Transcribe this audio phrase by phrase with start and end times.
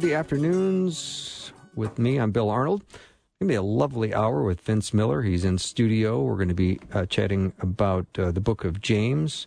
[0.00, 2.18] The afternoons with me.
[2.18, 2.82] I'm Bill Arnold.
[2.88, 2.98] It's
[3.40, 5.22] going to be a lovely hour with Vince Miller.
[5.22, 6.22] He's in studio.
[6.22, 9.46] We're going to be uh, chatting about uh, the book of James.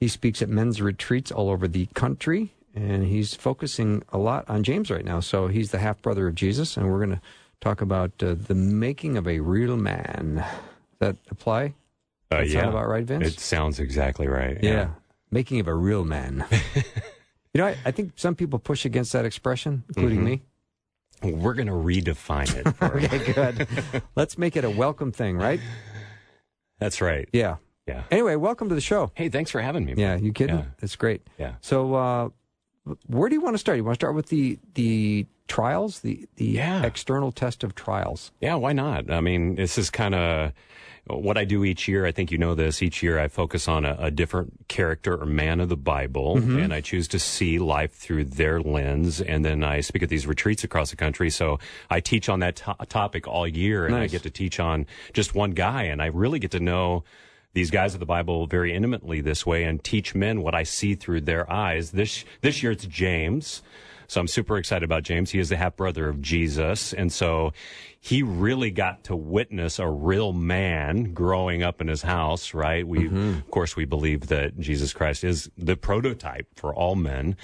[0.00, 4.62] He speaks at men's retreats all over the country, and he's focusing a lot on
[4.64, 5.20] James right now.
[5.20, 7.22] So he's the half brother of Jesus, and we're going to
[7.60, 10.36] talk about uh, the making of a real man.
[10.36, 11.74] Does that apply?
[12.30, 13.26] Uh, That yeah, sound about right, Vince?
[13.28, 14.58] It sounds exactly right.
[14.62, 14.90] Yeah.
[15.30, 16.44] Making of a real man.
[17.54, 20.42] you know, I, I think some people push against that expression, including me.
[21.22, 22.68] We're going to redefine it.
[22.76, 24.02] for- Okay, good.
[24.14, 25.60] Let's make it a welcome thing, right?
[26.78, 27.28] That's right.
[27.32, 27.56] Yeah.
[27.86, 28.04] Yeah.
[28.10, 29.10] Anyway, welcome to the show.
[29.14, 29.94] Hey, thanks for having me.
[29.96, 30.24] Yeah, man.
[30.24, 30.56] you kidding?
[30.58, 30.64] Yeah.
[30.78, 31.26] That's great.
[31.38, 31.54] Yeah.
[31.60, 32.28] So, uh,
[33.06, 33.76] where do you want to start?
[33.78, 36.84] You want to start with the the trials, the the Yeah.
[36.84, 38.30] external test of trials.
[38.40, 39.10] Yeah, why not?
[39.10, 40.52] I mean, this is kind of
[41.08, 42.04] what I do each year.
[42.06, 42.82] I think you know this.
[42.82, 46.58] Each year I focus on a, a different character or man of the Bible, Mm-hmm.
[46.58, 49.20] and I choose to see life through their lens.
[49.20, 51.30] And then I speak at these retreats across the country.
[51.30, 51.58] So
[51.90, 55.34] I teach on that to- topic all year, and I get to teach on just
[55.34, 57.04] one guy, and I really get to know
[57.54, 60.94] these guys of the Bible very intimately this way and teach men what I see
[60.94, 61.92] through their eyes.
[61.92, 63.62] This this year it's James.
[64.08, 65.30] So I'm super excited about James.
[65.30, 66.94] He is the half brother of Jesus.
[66.94, 67.52] And so
[68.00, 72.88] he really got to witness a real man growing up in his house, right?
[72.88, 77.36] We, of course, we believe that Jesus Christ is the prototype for all men.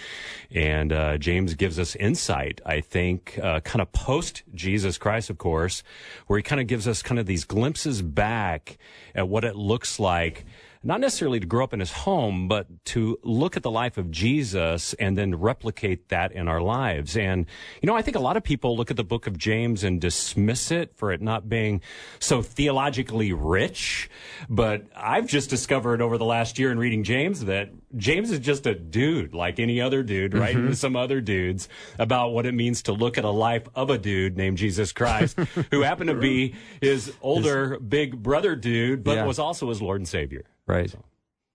[0.52, 5.36] And, uh, James gives us insight, I think, uh, kind of post Jesus Christ, of
[5.36, 5.82] course,
[6.28, 8.78] where he kind of gives us kind of these glimpses back
[9.14, 10.46] at what it looks like
[10.84, 14.10] not necessarily to grow up in his home, but to look at the life of
[14.10, 17.16] Jesus and then replicate that in our lives.
[17.16, 17.46] And,
[17.80, 20.00] you know, I think a lot of people look at the book of James and
[20.00, 21.80] dismiss it for it not being
[22.18, 24.10] so theologically rich.
[24.48, 28.66] But I've just discovered over the last year in reading James that James is just
[28.66, 30.54] a dude like any other dude, right?
[30.54, 30.68] Mm-hmm.
[30.68, 31.68] With some other dudes
[31.98, 35.38] about what it means to look at a life of a dude named Jesus Christ,
[35.70, 39.24] who happened to be his older big brother dude, but Yeah.
[39.24, 40.44] was also his Lord and Savior.
[40.66, 40.94] Right.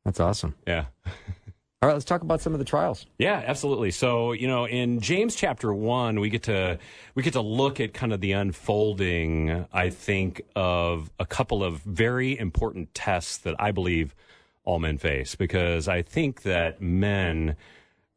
[0.05, 0.55] That's awesome.
[0.67, 0.85] Yeah.
[1.81, 3.05] All right, let's talk about some of the trials.
[3.17, 3.91] Yeah, absolutely.
[3.91, 6.77] So, you know, in James chapter 1, we get to
[7.15, 11.79] we get to look at kind of the unfolding, I think, of a couple of
[11.83, 14.13] very important tests that I believe
[14.65, 17.55] all men face because I think that men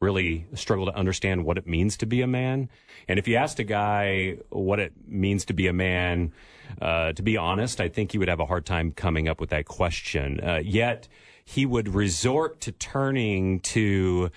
[0.03, 2.69] really struggle to understand what it means to be a man.
[3.07, 6.33] And if you asked a guy what it means to be a man,
[6.81, 9.49] uh, to be honest, I think he would have a hard time coming up with
[9.49, 10.39] that question.
[10.41, 11.07] Uh, yet
[11.45, 14.29] he would resort to turning to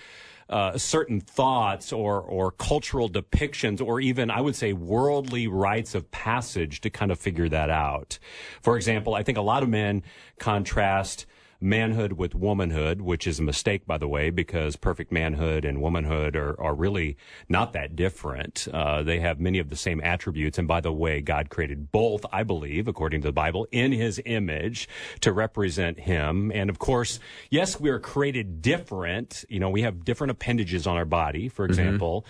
[0.49, 6.09] uh, certain thoughts or or cultural depictions or even I would say worldly rites of
[6.13, 8.21] passage to kind of figure that out.
[8.63, 10.05] For example, I think a lot of men
[10.39, 11.27] contrast
[11.61, 16.37] manhood with womanhood, which is a mistake, by the way, because perfect manhood and womanhood
[16.37, 17.17] are, are really
[17.49, 18.69] not that different.
[18.73, 20.59] Uh, they have many of the same attributes.
[20.59, 24.21] And by the way, God created both, I believe, according to the Bible, in his
[24.25, 24.89] image
[25.21, 26.51] to represent him.
[26.53, 27.19] And of course,
[27.51, 29.45] yes, we are created different.
[29.49, 32.27] You know, we have different appendages on our body, for example.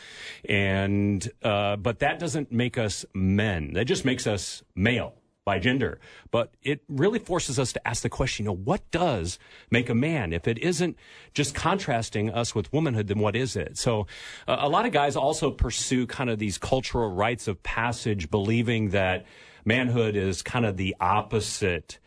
[0.49, 3.73] And, uh, but that doesn't make us men.
[3.75, 5.15] That just makes us male
[5.47, 5.99] by gender.
[6.31, 9.39] But it really forces us to ask the question, you know, what does
[9.71, 10.35] make a man?
[10.35, 10.99] If it isn't
[11.33, 13.79] just contrasting us with womanhood, then what is it?
[13.79, 14.09] So
[14.47, 18.91] uh, a lot of guys also pursue kind of these cultural rites of passage, believing
[18.91, 19.25] that
[19.65, 22.01] manhood is kind of the opposite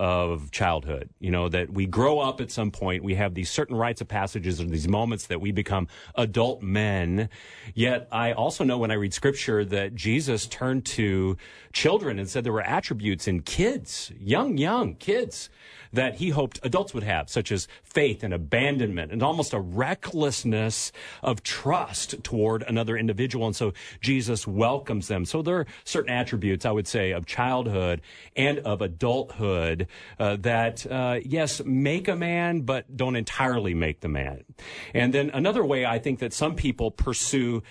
[0.00, 1.08] of childhood.
[1.20, 4.08] You know, that we grow up at some point, we have these certain rites of
[4.08, 5.86] passages or these moments that we become
[6.16, 7.28] adult men.
[7.74, 11.36] Yet I also know when I read scripture that Jesus turned to
[11.74, 15.50] children and said there were attributes in kids, young, young kids
[15.92, 20.90] that he hoped adults would have, such as faith and abandonment and almost a recklessness
[21.22, 23.46] of trust toward another individual.
[23.46, 25.24] And so Jesus welcomes them.
[25.24, 28.00] So there are certain attributes, I would say, of childhood
[28.34, 29.86] and of adulthood
[30.18, 34.44] uh, that, uh, yes, make a man, but don't entirely make the man.
[34.94, 37.62] And then another way I think that some people pursue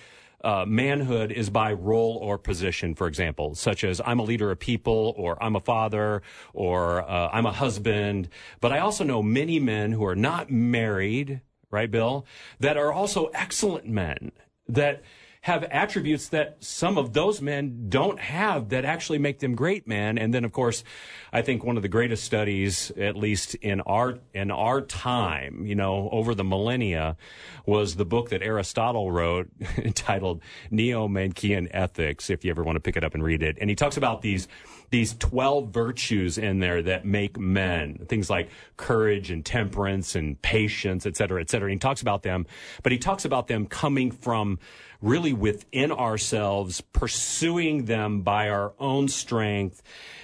[0.44, 4.58] uh, manhood is by role or position, for example, such as I'm a leader of
[4.58, 8.28] people, or I'm a father, or uh, I'm a husband.
[8.60, 12.26] But I also know many men who are not married, right, Bill,
[12.60, 14.32] that are also excellent men
[14.68, 15.02] that
[15.44, 20.16] have attributes that some of those men don't have that actually make them great men.
[20.16, 20.82] And then, of course,
[21.34, 25.74] I think one of the greatest studies, at least in our in our time, you
[25.74, 27.18] know, over the millennia,
[27.66, 32.30] was the book that Aristotle wrote entitled Nicomachean Ethics.
[32.30, 34.22] If you ever want to pick it up and read it, and he talks about
[34.22, 34.48] these
[34.88, 41.04] these 12 virtues in there that make men, things like courage and temperance and patience,
[41.04, 41.66] et cetera, et cetera.
[41.66, 42.46] And he talks about them,
[42.82, 44.58] but he talks about them coming from
[45.04, 49.82] really within ourselves, pursuing them by our own strength.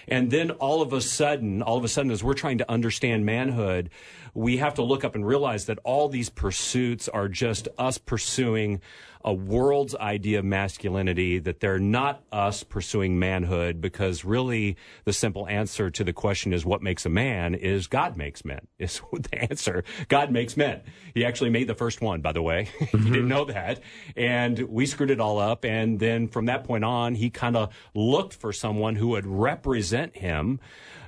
[0.08, 3.26] And then all of a sudden, all of a sudden, as we're trying to understand
[3.26, 3.90] manhood,
[4.32, 8.80] we have to look up and realize that all these pursuits are just us pursuing
[9.24, 15.46] a world's idea of masculinity, that they're not us pursuing manhood, because really the simple
[15.48, 19.50] answer to the question is what makes a man is God makes men, is the
[19.50, 19.84] answer.
[20.08, 20.80] God makes men.
[21.14, 22.68] He actually made the first one, by the way.
[22.90, 23.06] Mm-hmm.
[23.06, 23.80] you didn't know that.
[24.16, 25.64] And we screwed it all up.
[25.64, 30.16] And then from that point on, he kind of looked for someone who would represent
[30.16, 30.58] him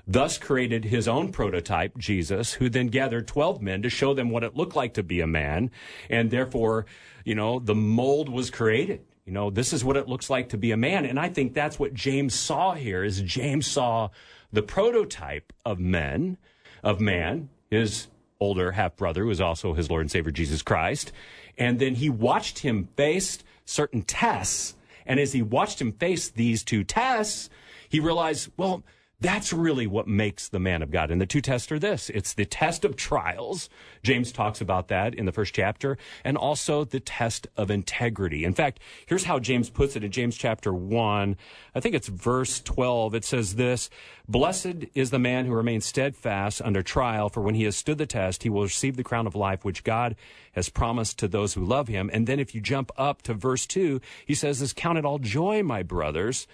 [0.07, 4.45] thus created his own prototype, Jesus, who then gathered 12 men to show them what
[4.45, 5.71] it looked like to be a man.
[6.11, 6.87] And therefore,
[7.25, 9.01] you know, the mold was created.
[9.25, 11.05] You know, this is what it looks like to be a man.
[11.05, 14.09] And I think that's what James saw here is James saw
[14.53, 16.39] the prototype of men,
[16.83, 18.09] of man, his
[18.41, 21.13] older half brother, who was also his Lord and Savior Jesus Christ.
[21.57, 24.75] And then he watched him face certain tests.
[25.07, 27.49] And as he watched him face these two tests,
[27.89, 28.83] he realized, well,
[29.23, 31.11] that's really what makes the man of God.
[31.11, 33.71] And the two tests are this it's the test of trials.
[34.03, 38.45] James talks about that in the first chapter, and also the test of integrity.
[38.45, 41.37] In fact, here's how James puts it in James chapter 1.
[41.75, 43.15] I think it's verse 12.
[43.15, 43.89] It says this
[44.29, 48.07] Blessed is the man who remains steadfast under trial, for when he has stood the
[48.07, 50.17] test, he will receive the crown of life which God
[50.53, 52.11] has promised to those who love him.
[52.13, 55.19] And then if you jump up to verse 2, he says, this count it all
[55.19, 56.47] joy, my brothers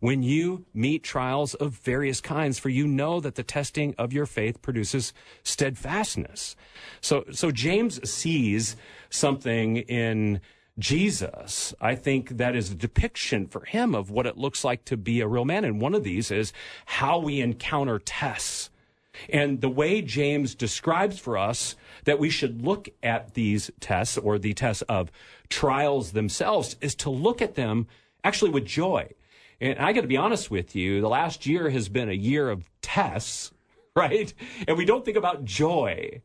[0.00, 4.26] when you meet trials of various kinds, for you know that the testing of your
[4.26, 5.12] faith produces
[5.42, 6.56] steadfastness.
[7.00, 8.76] So, so James sees
[9.10, 10.40] something in
[10.78, 14.96] Jesus, I think that is a depiction for him of what it looks like to
[14.96, 15.64] be a real man.
[15.64, 16.52] And one of these is
[16.84, 18.68] how we encounter tests.
[19.30, 24.38] And the way James describes for us that we should look at these tests or
[24.38, 25.10] the tests of
[25.48, 27.86] trials themselves is to look at them
[28.22, 29.08] actually with joy.
[29.60, 32.50] And I got to be honest with you, the last year has been a year
[32.50, 33.52] of tests,
[33.96, 34.32] right?
[34.68, 36.22] And we don't think about joy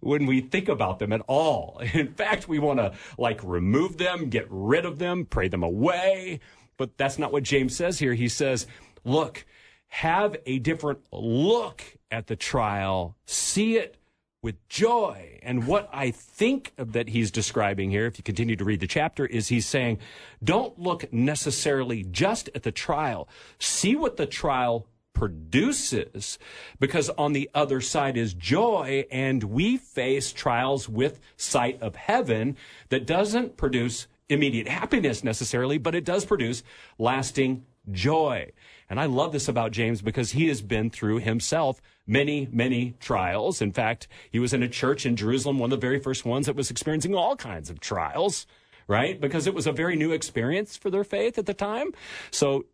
[0.00, 1.80] when we think about them at all.
[1.94, 6.40] In fact, we want to like remove them, get rid of them, pray them away.
[6.76, 8.14] But that's not what James says here.
[8.14, 8.66] He says,
[9.04, 9.44] look,
[9.88, 13.96] have a different look at the trial, see it
[14.42, 15.38] with joy.
[15.42, 19.26] And what I think that he's describing here, if you continue to read the chapter,
[19.26, 19.98] is he's saying,
[20.42, 23.28] don't look necessarily just at the trial.
[23.58, 26.38] See what the trial produces
[26.78, 32.56] because on the other side is joy and we face trials with sight of heaven
[32.88, 36.62] that doesn't produce immediate happiness necessarily, but it does produce
[36.98, 38.50] lasting joy.
[38.88, 43.62] And I love this about James because he has been through himself many, many trials.
[43.62, 46.46] In fact, he was in a church in Jerusalem, one of the very first ones
[46.46, 48.48] that was experiencing all kinds of trials,
[48.88, 49.20] right?
[49.20, 51.92] Because it was a very new experience for their faith at the time.
[52.32, 52.64] So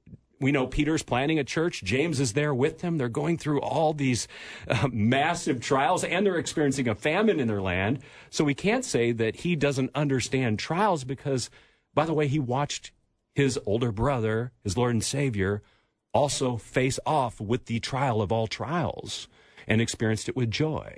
[0.41, 1.85] we know Peter's planning a church.
[1.85, 2.97] James is there with them.
[2.97, 4.27] They're going through all these
[4.69, 7.99] uh, massive trials and they're experiencing a famine in their land.
[8.31, 11.51] So we can't say that he doesn't understand trials because,
[11.95, 12.91] by the way, he watched
[13.35, 15.63] his older brother, his Lord and Savior,
[16.17, 19.29] also face off with the trial of all trials
[19.69, 20.97] and experienced it with joy.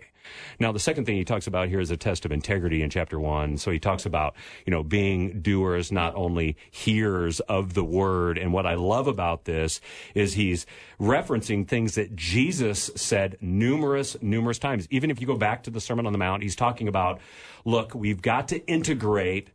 [0.60, 3.18] Now, the second thing he talks about here is a test of integrity in chapter
[3.18, 3.56] one.
[3.56, 4.34] So he talks about,
[4.66, 8.38] you know, being doers, not only hearers of the word.
[8.38, 9.80] And what I love about this
[10.14, 10.66] is he's
[11.00, 14.86] referencing things that Jesus said numerous, numerous times.
[14.90, 17.20] Even if you go back to the Sermon on the Mount, he's talking about,
[17.64, 19.48] look, we've got to integrate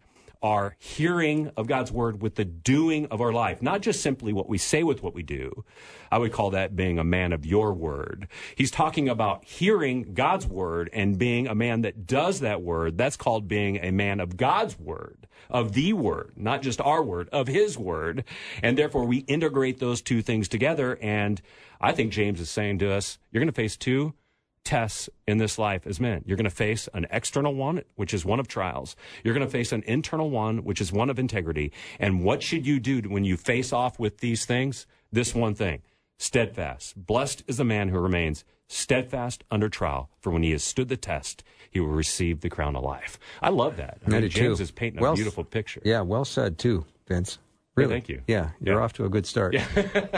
[0.43, 4.49] our hearing of God's word with the doing of our life, not just simply what
[4.49, 5.63] we say with what we do.
[6.11, 8.27] I would call that being a man of your word.
[8.55, 12.97] He's talking about hearing God's word and being a man that does that word.
[12.97, 17.29] That's called being a man of God's word, of the word, not just our word,
[17.31, 18.25] of his word.
[18.61, 20.99] And therefore we integrate those two things together.
[21.01, 21.41] And
[21.79, 24.13] I think James is saying to us, you're going to face two
[24.63, 26.23] tests in this life as men.
[26.25, 28.95] You're going to face an external one, which is one of trials.
[29.23, 31.71] You're going to face an internal one, which is one of integrity.
[31.99, 34.85] And what should you do when you face off with these things?
[35.11, 35.81] This one thing
[36.17, 37.05] steadfast.
[37.05, 40.97] Blessed is the man who remains steadfast under trial, for when he has stood the
[40.97, 43.19] test, he will receive the crown of life.
[43.41, 43.99] I love that.
[44.05, 44.63] I, mean, James too.
[44.63, 45.81] is painting Well beautiful picture.
[45.83, 47.39] Yeah, well said too, Vince.
[47.75, 47.93] Yeah, Really?
[47.95, 48.21] thank you.
[48.27, 48.83] Yeah, you're Yeah.
[48.83, 49.55] off to a good start.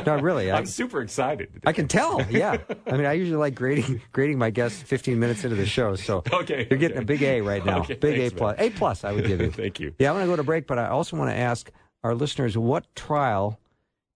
[0.05, 0.51] no, really.
[0.51, 1.49] I, I'm super excited.
[1.65, 2.21] I can tell.
[2.29, 2.57] Yeah.
[2.87, 5.95] I mean, I usually like grading grading my guests 15 minutes into the show.
[5.95, 7.03] So Okay, you're getting okay.
[7.03, 7.79] a big A right now.
[7.79, 8.55] Okay, big thanks, A plus.
[8.59, 9.51] A plus, I would give you.
[9.51, 9.93] Thank you.
[9.99, 11.71] Yeah, I'm going to go to break, but I also want to ask
[12.03, 13.57] our listeners what trial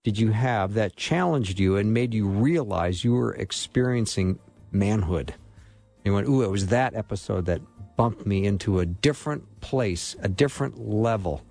[0.04, 4.38] did you have that challenged you and made you realize you were experiencing
[4.74, 5.34] manhood?
[6.04, 7.62] You went, ooh, it was that episode that
[7.96, 11.42] bumped me into a different place, a different level.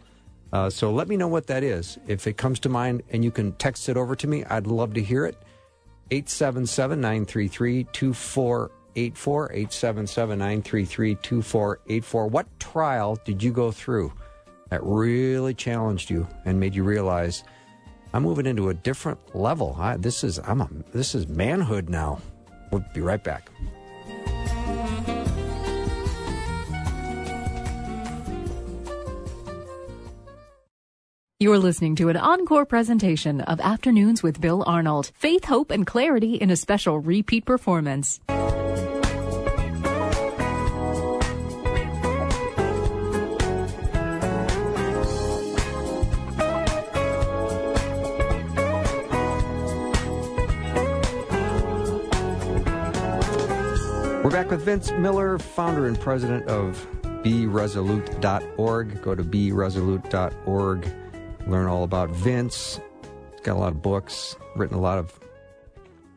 [0.53, 1.99] Uh, so let me know what that is.
[2.07, 4.95] If it comes to mind and you can text it over to me, I'd love
[4.95, 5.37] to hear it.
[6.11, 9.53] 877 933 2484.
[9.53, 12.27] 877 933 2484.
[12.29, 14.13] What trial did you go through
[14.71, 17.45] that really challenged you and made you realize
[18.15, 19.77] I'm moving into a different level?
[19.79, 22.21] I, this is I'm a, this is manhood now.
[22.71, 23.51] We'll be right back.
[31.49, 35.13] You're listening to an encore presentation of Afternoons with Bill Arnold.
[35.15, 38.21] Faith, hope, and clarity in a special repeat performance.
[54.23, 56.87] We're back with Vince Miller, founder and president of
[57.23, 59.01] BeResolute.org.
[59.01, 60.95] Go to BeResolute.org,
[61.49, 62.81] learn all about Vince.
[63.33, 65.19] He's got a lot of books, written a lot of,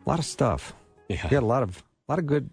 [0.05, 0.73] a lot of stuff.
[1.09, 1.17] Yeah.
[1.23, 2.49] He got a lot of, a lot of good,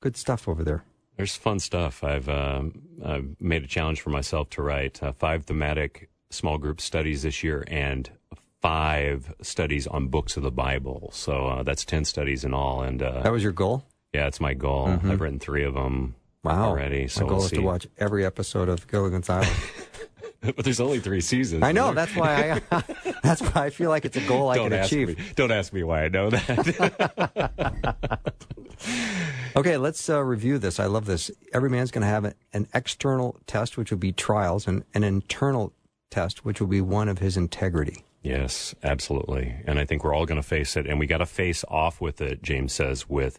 [0.00, 0.84] good stuff over there.
[1.16, 2.04] There's fun stuff.
[2.04, 6.80] I've, um, I've made a challenge for myself to write uh, five thematic small group
[6.80, 8.08] studies this year and
[8.60, 11.10] five studies on books of the Bible.
[11.12, 12.82] So uh, that's 10 studies in all.
[12.82, 13.84] And uh, That was your goal.
[14.12, 14.88] yeah, it's my goal.
[14.88, 16.14] I've written three of them
[16.44, 16.68] Wow!
[16.70, 17.08] already.
[17.08, 19.50] So My goal we'll is to watch every episode of Gilligan's Island.
[20.56, 21.62] but there's only three seasons.
[21.62, 22.82] I know that's why I,
[23.22, 25.18] that's why I feel like it's a goal I Don't can ask achieve.
[25.18, 25.24] me.
[25.34, 27.68] Don't ask me why I know that.
[29.56, 30.78] Okay, let's uh, review this.
[30.78, 31.32] I love this.
[31.52, 35.72] Every man's going to have an external test, which will be trials, and an internal
[36.10, 38.04] test, which will be one of his integrity.
[38.22, 39.56] Yes, absolutely.
[39.66, 40.86] And I think we're all going to face it.
[40.86, 43.38] And we got to face off with it, James says, with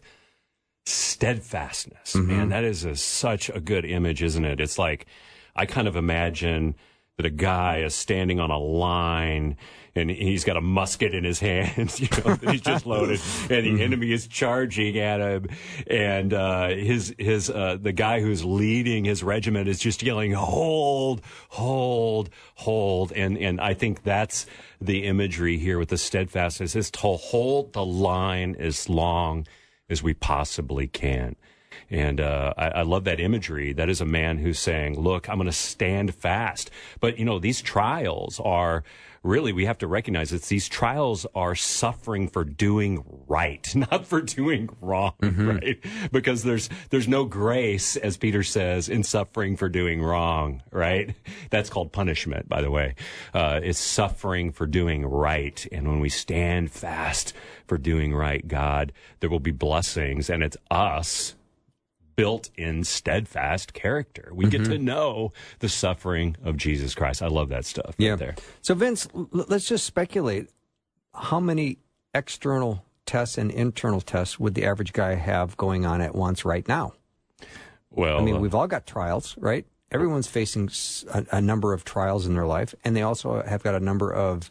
[0.84, 2.14] steadfastness.
[2.14, 4.60] Man, that is a, such a good image, isn't it?
[4.60, 5.06] It's like,
[5.54, 6.74] I kind of imagine
[7.20, 9.58] that a guy is standing on a line
[9.94, 13.78] and he's got a musket in his hands, you know, that he's just loaded and
[13.78, 15.48] the enemy is charging at him.
[15.86, 21.20] And, uh, his, his, uh, the guy who's leading his regiment is just yelling, hold,
[21.50, 23.12] hold, hold.
[23.12, 24.46] And, and I think that's
[24.80, 29.46] the imagery here with the steadfastness is to hold the line as long
[29.90, 31.36] as we possibly can.
[31.90, 33.72] And uh, I, I love that imagery.
[33.72, 37.38] That is a man who's saying, "Look, I'm going to stand fast." But you know,
[37.38, 38.84] these trials are
[39.22, 44.20] really we have to recognize that these trials are suffering for doing right, not for
[44.20, 45.78] doing wrong, right?
[46.12, 51.14] Because there's there's no grace, as Peter says, in suffering for doing wrong, right?
[51.50, 52.94] That's called punishment, by the way.
[53.34, 57.32] Uh, it's suffering for doing right, and when we stand fast
[57.66, 61.34] for doing right, God, there will be blessings, and it's us
[62.20, 64.30] built in steadfast character.
[64.32, 67.22] We get to know the suffering of Jesus Christ.
[67.22, 68.10] I love that stuff Yeah.
[68.10, 68.34] right there.
[68.60, 70.48] So, Vince, l- let's just speculate.
[71.14, 71.78] How many
[72.14, 76.66] external tests and internal tests would the average guy have going on at once right
[76.68, 76.92] now?
[77.90, 79.66] Well, I mean, uh, we've all got trials, right?
[79.90, 80.70] Everyone's facing
[81.32, 84.48] a number of trials in their life, and they also have got a number of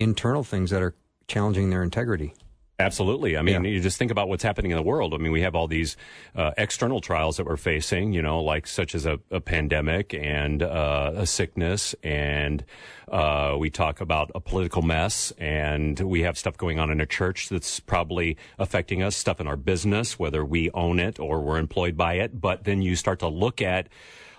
[0.00, 0.94] internal things that are
[1.28, 2.34] challenging their integrity.
[2.80, 3.36] Absolutely.
[3.36, 3.70] I mean, Yeah.
[3.70, 5.14] you just think about what's happening in the world.
[5.14, 5.96] I mean, we have all these
[6.34, 10.60] uh, external trials that we're facing, you know, like such as a, a pandemic and
[10.60, 11.94] uh, a sickness.
[12.02, 12.64] And
[13.06, 15.32] uh, we talk about a political mess.
[15.38, 19.46] And we have stuff going on in a church that's probably affecting us, stuff in
[19.46, 22.40] our business, whether we own it or we're employed by it.
[22.40, 23.88] But then you start to look at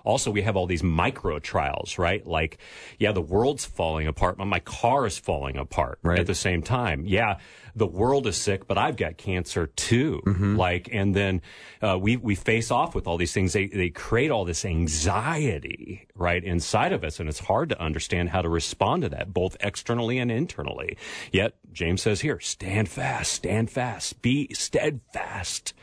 [0.06, 2.26] also we have all these micro trials, right?
[2.26, 2.60] Like,
[3.00, 6.20] yeah, the world's falling apart, but my car is falling apart Right.
[6.20, 7.06] at the same time.
[7.06, 7.40] Yeah,
[7.76, 10.22] the world is sick, but I've got cancer too.
[10.56, 11.42] Like, and then
[11.82, 13.52] uh, we we face off with all these things.
[13.52, 18.30] They they create all this anxiety right inside of us, and it's hard to understand
[18.30, 20.98] how to respond to that, both externally and internally.
[21.32, 25.74] Yet James says here, stand fast, stand fast, be steadfast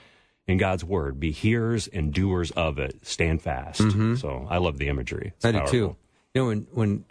[0.46, 1.20] in God's word.
[1.20, 3.06] Be hearers and doers of it.
[3.06, 3.80] Stand fast.
[3.80, 4.16] Mm-hmm.
[4.16, 5.32] So I love the imagery.
[5.36, 5.96] It's I do too.
[6.34, 7.04] You know, when when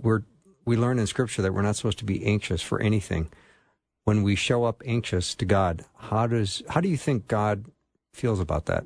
[0.00, 0.22] we're
[0.64, 3.28] we learn in Scripture that we're not supposed to be anxious for anything.
[4.04, 7.66] When we show up anxious to God, how does how do you think God
[8.12, 8.84] feels about that?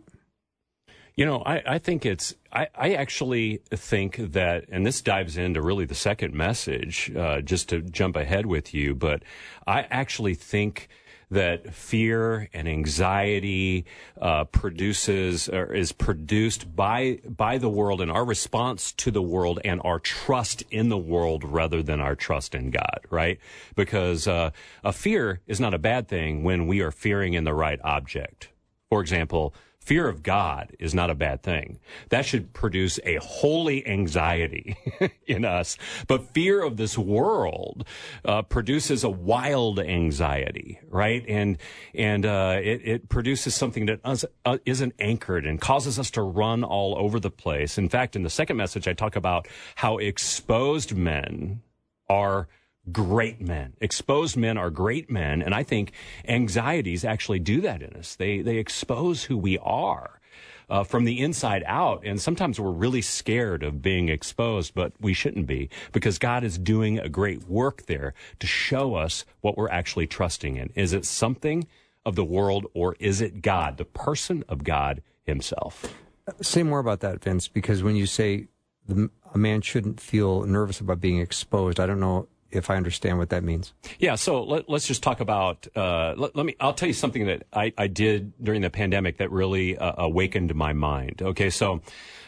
[1.16, 5.62] You know, I, I think it's, I, I actually think that, and this dives into
[5.62, 9.22] really the second message, uh, just to jump ahead with you, but
[9.64, 10.88] I actually think
[11.34, 13.84] that fear and anxiety
[14.20, 19.60] uh, produces or is produced by by the world and our response to the world
[19.64, 23.38] and our trust in the world rather than our trust in God, right?
[23.76, 24.50] Because uh,
[24.82, 28.48] a fear is not a bad thing when we are fearing in the right object.
[28.88, 31.78] For example, fear of God is not a bad thing.
[32.08, 34.76] That should produce a holy anxiety
[35.26, 35.76] in us.
[36.06, 37.86] But fear of this world
[38.24, 41.24] uh, produces a wild anxiety, right?
[41.28, 41.58] And
[41.94, 46.22] and uh, it, it produces something that us, uh, isn't anchored and causes us to
[46.22, 47.78] run all over the place.
[47.78, 51.62] In fact, in the second message, I talk about how exposed men
[52.08, 52.48] are
[52.92, 53.74] great men.
[53.80, 55.92] Exposed men are great men, and I think
[56.26, 58.14] anxieties actually do that in us.
[58.14, 60.20] They they expose who we are.
[60.66, 62.00] Uh, from the inside out.
[62.06, 66.56] And sometimes we're really scared of being exposed, but we shouldn't be because God is
[66.56, 70.70] doing a great work there to show us what we're actually trusting in.
[70.74, 71.66] Is it something
[72.06, 75.94] of the world or is it God, the person of God himself?
[76.40, 78.48] Say more about that, Vince, because when you say
[78.88, 83.18] the, a man shouldn't feel nervous about being exposed, I don't know if I understand
[83.18, 83.72] what that means.
[83.98, 85.66] Yeah, so let, us just talk about.
[85.74, 86.56] Uh, let, let, me.
[86.60, 90.54] I'll tell you something that I, I did during the pandemic that really uh, awakened
[90.54, 91.22] my mind.
[91.22, 91.80] Okay, so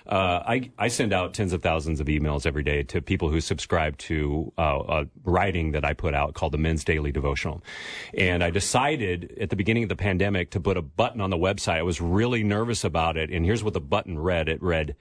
[0.07, 3.41] uh, I I send out tens of thousands of emails every day to people who
[3.41, 7.63] subscribe to uh, a writing that I put out called the Men's Daily Devotional,
[8.17, 11.37] and I decided at the beginning of the pandemic to put a button on the
[11.37, 11.79] website.
[11.79, 14.49] I was really nervous about it, and here's what the button read.
[14.49, 14.95] It read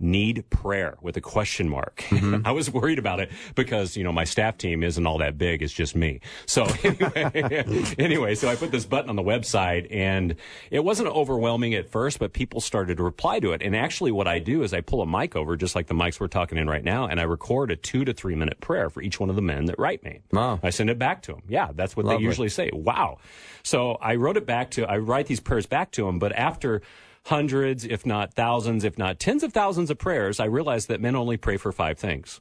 [0.00, 2.04] need prayer with a question mark.
[2.08, 2.42] Mm-hmm.
[2.46, 5.62] I was worried about it because, you know, my staff team isn't all that big.
[5.62, 6.20] It's just me.
[6.46, 10.36] So anyway, anyway, so I put this button on the website and
[10.70, 13.62] it wasn't overwhelming at first, but people started to reply to it.
[13.62, 16.20] And actually what I do is I pull a mic over just like the mics
[16.20, 19.00] we're talking in right now and I record a two to three minute prayer for
[19.00, 20.20] each one of the men that write me.
[20.32, 20.60] Wow.
[20.62, 21.42] I send it back to them.
[21.48, 22.22] Yeah, that's what Lovely.
[22.22, 22.70] they usually say.
[22.72, 23.18] Wow.
[23.62, 26.82] So I wrote it back to, I write these prayers back to them, but after
[27.26, 31.16] hundreds, if not thousands, if not tens of thousands of prayers, I realized that men
[31.16, 32.40] only pray for five things.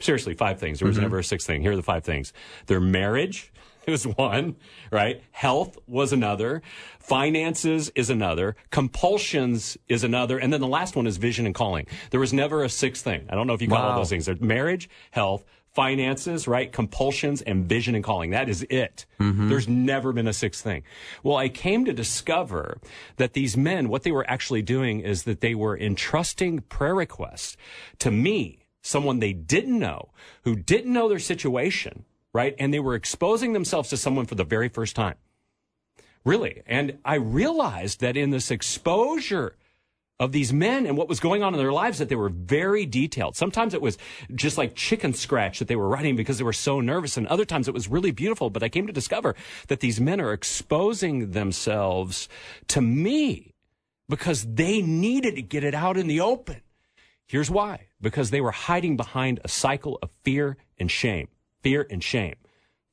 [0.00, 0.78] Seriously, five things.
[0.78, 1.02] There was Mhm.
[1.02, 1.62] never a sixth thing.
[1.62, 2.32] Here are the five things.
[2.66, 3.52] Their marriage
[3.86, 4.54] is one,
[4.92, 5.22] right?
[5.32, 6.62] Health was another.
[7.00, 8.54] Finances is another.
[8.70, 10.38] Compulsions is another.
[10.38, 11.86] And then the last one is vision and calling.
[12.10, 13.26] There was never a sixth thing.
[13.30, 14.26] I don't know if you call all those things.
[14.26, 16.72] There's marriage, health, finances, right?
[16.72, 18.30] Compulsions and vision and calling.
[18.30, 19.06] That is it.
[19.20, 19.48] Mm-hmm.
[19.48, 20.82] There's never been a sixth thing.
[21.22, 22.80] Well, I came to discover
[23.16, 27.56] that these men, what they were actually doing is that they were entrusting prayer requests
[28.00, 30.10] to me, someone they didn't know,
[30.44, 32.54] who didn't know their situation, right?
[32.58, 35.16] And they were exposing themselves to someone for the very first time.
[36.24, 36.62] Really.
[36.66, 39.56] And I realized that in this exposure
[40.20, 42.84] of these men and what was going on in their lives that they were very
[42.84, 43.36] detailed.
[43.36, 43.98] Sometimes it was
[44.34, 47.16] just like chicken scratch that they were writing because they were so nervous.
[47.16, 48.50] And other times it was really beautiful.
[48.50, 49.36] But I came to discover
[49.68, 52.28] that these men are exposing themselves
[52.68, 53.54] to me
[54.08, 56.62] because they needed to get it out in the open.
[57.26, 57.86] Here's why.
[58.00, 61.28] Because they were hiding behind a cycle of fear and shame.
[61.62, 62.36] Fear and shame.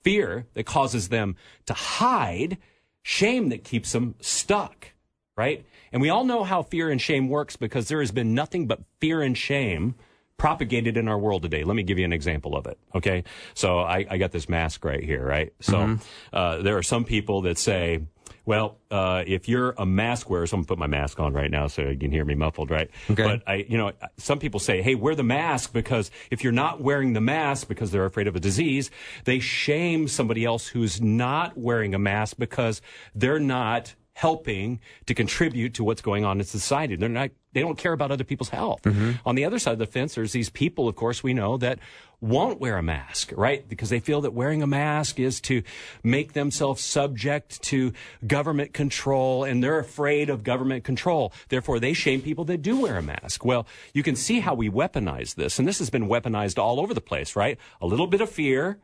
[0.04, 1.36] Fear that causes them
[1.66, 2.58] to hide,
[3.02, 4.92] shame that keeps them stuck,
[5.36, 5.66] right?
[5.96, 8.82] And we all know how fear and shame works because there has been nothing but
[9.00, 9.96] fear and shame
[10.36, 11.64] propagated in our world today.
[11.64, 12.78] Let me give you an example of it.
[12.94, 13.24] Okay.
[13.54, 15.54] So I, I got this mask right here, right?
[15.62, 15.98] So
[16.34, 18.02] uh, there are some people that say,
[18.44, 21.50] well, uh, if you're a mask wearer, so I'm gonna put my mask on right
[21.50, 22.92] now so you can hear me muffled, right?
[23.10, 23.24] Okay.
[23.24, 26.82] But I, you know, some people say, hey, wear the mask because if you're not
[26.82, 28.92] wearing the mask because they're afraid of a disease,
[29.24, 32.82] they shame somebody else who's not wearing a mask because
[33.16, 36.96] they're not helping to contribute to what's going on in society.
[36.96, 38.82] They're not, they don't care about other people's health.
[38.84, 39.12] Mm-hmm.
[39.26, 41.80] On the other side of the fence, there's these people, of course, we know that
[42.22, 43.68] won't wear a mask, right?
[43.68, 45.64] Because they feel that wearing a mask is to
[46.02, 47.92] make themselves subject to
[48.26, 51.34] government control and they're afraid of government control.
[51.50, 53.44] Therefore, they shame people that do wear a mask.
[53.44, 55.60] Well, you can see how we weaponize this.
[55.60, 57.58] And this has been weaponized all over the place, right?
[57.82, 58.80] A little bit of fear.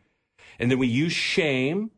[0.60, 1.92] And then we use shame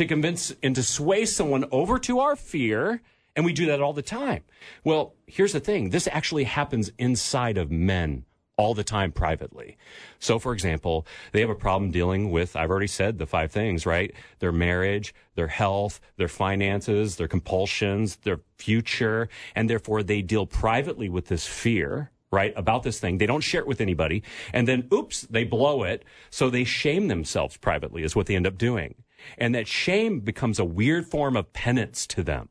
[0.00, 3.02] to convince and to sway someone over to our fear.
[3.36, 4.44] And we do that all the time.
[4.82, 5.90] Well, here's the thing.
[5.90, 8.24] This actually happens inside of men
[8.56, 9.76] all the time privately.
[10.18, 13.84] So, for example, they have a problem dealing with, I've already said the five things,
[13.84, 14.12] right?
[14.38, 21.08] Their marriage, their health, their finances, their compulsions, their future, and therefore they deal privately
[21.10, 23.18] with this fear right, about this thing.
[23.18, 24.22] They don't share it with anybody.
[24.52, 26.04] And then, oops, they blow it.
[26.30, 28.94] So they shame themselves privately, is what they end up doing.
[29.38, 32.48] And that shame becomes a weird form of penance to them.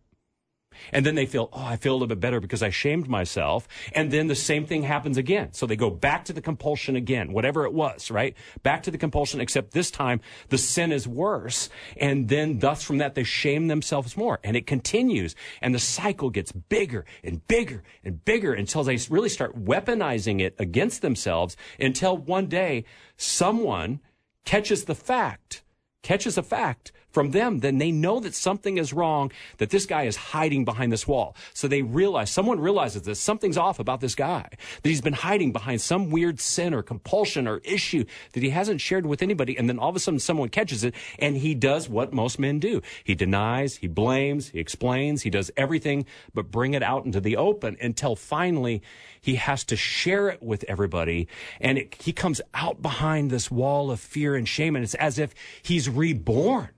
[0.91, 3.67] And then they feel, oh, I feel a little bit better because I shamed myself.
[3.93, 5.53] And then the same thing happens again.
[5.53, 8.35] So they go back to the compulsion again, whatever it was, right?
[8.63, 11.69] Back to the compulsion, except this time the sin is worse.
[11.97, 14.39] And then thus from that, they shame themselves more.
[14.43, 15.35] And it continues.
[15.61, 20.55] And the cycle gets bigger and bigger and bigger until they really start weaponizing it
[20.59, 22.85] against themselves until one day
[23.17, 23.99] someone
[24.45, 25.63] catches the fact,
[26.03, 30.03] catches a fact from them, then they know that something is wrong, that this guy
[30.03, 31.35] is hiding behind this wall.
[31.53, 35.51] So they realize, someone realizes that something's off about this guy, that he's been hiding
[35.51, 39.57] behind some weird sin or compulsion or issue that he hasn't shared with anybody.
[39.57, 42.59] And then all of a sudden someone catches it and he does what most men
[42.59, 42.81] do.
[43.03, 47.37] He denies, he blames, he explains, he does everything but bring it out into the
[47.37, 48.81] open until finally
[49.21, 51.27] he has to share it with everybody.
[51.59, 54.75] And it, he comes out behind this wall of fear and shame.
[54.75, 56.69] And it's as if he's reborn.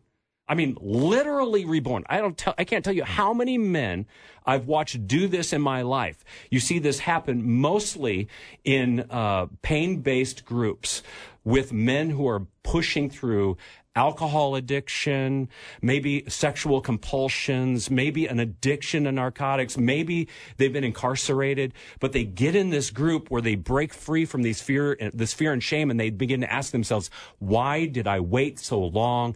[0.51, 2.03] I mean, literally reborn.
[2.09, 4.05] I don't tell, I can't tell you how many men
[4.45, 6.25] I've watched do this in my life.
[6.49, 8.27] You see this happen mostly
[8.65, 11.03] in uh, pain-based groups
[11.45, 13.55] with men who are pushing through
[13.95, 15.47] alcohol addiction,
[15.81, 22.57] maybe sexual compulsions, maybe an addiction to narcotics, maybe they've been incarcerated, but they get
[22.57, 25.97] in this group where they break free from these fear, this fear and shame, and
[25.97, 27.09] they begin to ask themselves,
[27.39, 29.33] why did I wait so long?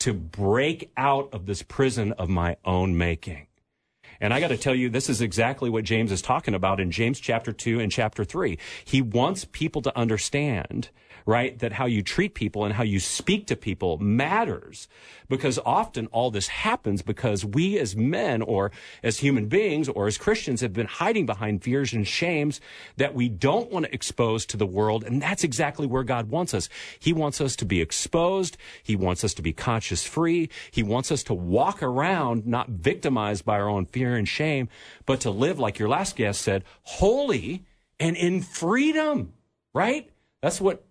[0.00, 3.46] To break out of this prison of my own making.
[4.20, 6.90] And I got to tell you, this is exactly what James is talking about in
[6.90, 8.58] James chapter 2 and chapter 3.
[8.84, 10.90] He wants people to understand
[11.26, 11.58] right?
[11.58, 14.88] That how you treat people and how you speak to people matters
[15.28, 18.70] because often all this happens because we as men or
[19.02, 22.60] as human beings or as Christians have been hiding behind fears and shames
[22.96, 25.02] that we don't want to expose to the world.
[25.04, 26.68] And that's exactly where God wants us.
[26.98, 28.56] He wants us to be exposed.
[28.82, 30.50] He wants us to be conscious free.
[30.70, 34.68] He wants us to walk around not victimized by our own fear and shame,
[35.06, 37.64] but to live like your last guest said, holy
[37.98, 39.32] and in freedom,
[39.72, 40.10] right?
[40.42, 40.84] That's what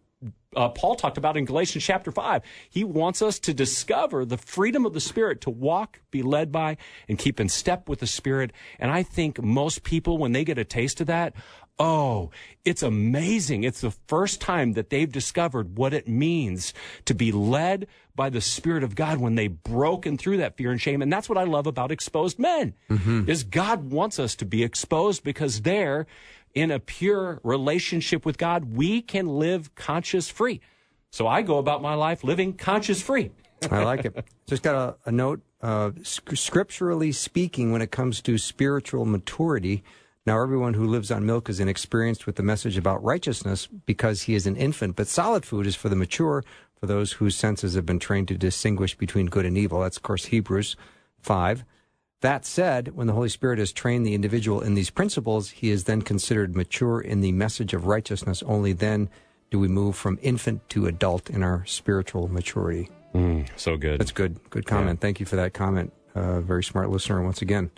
[0.56, 2.42] uh, Paul talked about in Galatians chapter 5.
[2.70, 6.78] He wants us to discover the freedom of the Spirit to walk, be led by,
[7.08, 8.52] and keep in step with the Spirit.
[8.80, 11.34] And I think most people, when they get a taste of that,
[11.80, 12.32] oh,
[12.66, 13.64] it's amazing.
[13.64, 16.74] It's the first time that they've discovered what it means
[17.06, 20.80] to be led by the Spirit of God when they've broken through that fear and
[20.80, 21.02] shame.
[21.02, 23.30] And that's what I love about exposed men, mm-hmm.
[23.30, 26.06] is God wants us to be exposed because there,
[26.54, 30.62] in a pure relationship with God, we can live conscious free.
[31.12, 33.32] So I go about my life living conscious free.
[33.70, 34.26] I like it.
[34.48, 35.42] Just got a, a note.
[35.62, 39.84] Uh, scripturally speaking, when it comes to spiritual maturity,
[40.26, 44.36] now everyone who lives on milk is inexperienced with the message about righteousness because he
[44.36, 46.44] is an infant, but solid food is for the mature,
[46.80, 49.82] for those whose senses have been trained to distinguish between good and evil.
[49.82, 50.76] That's, of course, Hebrews
[51.22, 51.64] 5.
[52.24, 55.84] That said, when the Holy Spirit has trained the individual in these principles, he is
[55.84, 58.42] then considered mature in the message of righteousness.
[58.44, 59.10] Only then
[59.52, 62.90] do we move from infant to adult in our spiritual maturity.
[63.14, 64.00] Mm, so good.
[64.00, 64.40] That's good.
[64.50, 65.00] Good comment.
[65.00, 65.02] Yeah.
[65.02, 65.92] Thank you for that comment.
[66.16, 67.72] Uh, very smart listener once again.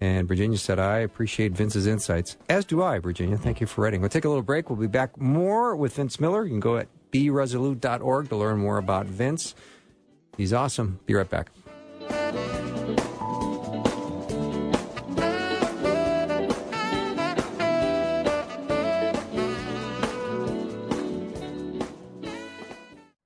[0.00, 2.38] And Virginia said, I appreciate Vince's insights.
[2.48, 3.36] As do I, Virginia.
[3.36, 4.00] Thank you for writing.
[4.00, 4.70] We'll take a little break.
[4.70, 6.44] We'll be back more with Vince Miller.
[6.44, 9.54] You can go at beresolute.org to learn more about Vince.
[10.38, 11.00] He's awesome.
[11.04, 11.50] Be right back.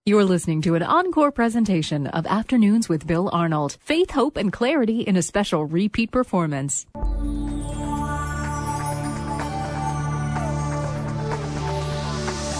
[0.06, 3.78] You're listening to an encore presentation of Afternoons with Bill Arnold.
[3.80, 6.84] Faith, hope, and clarity in a special repeat performance.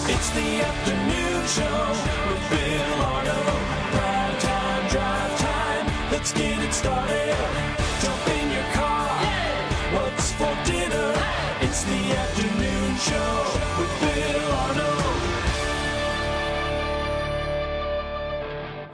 [0.07, 1.85] It's the afternoon show
[2.31, 3.61] with Bill Arnold.
[3.93, 6.11] Prime time, drive time.
[6.11, 7.24] Let's get it started.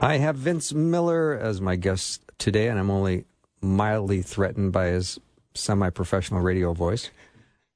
[0.02, 3.24] I have Vince Miller as my guest today, and I'm only
[3.60, 5.20] mildly threatened by his
[5.54, 7.10] semi professional radio voice.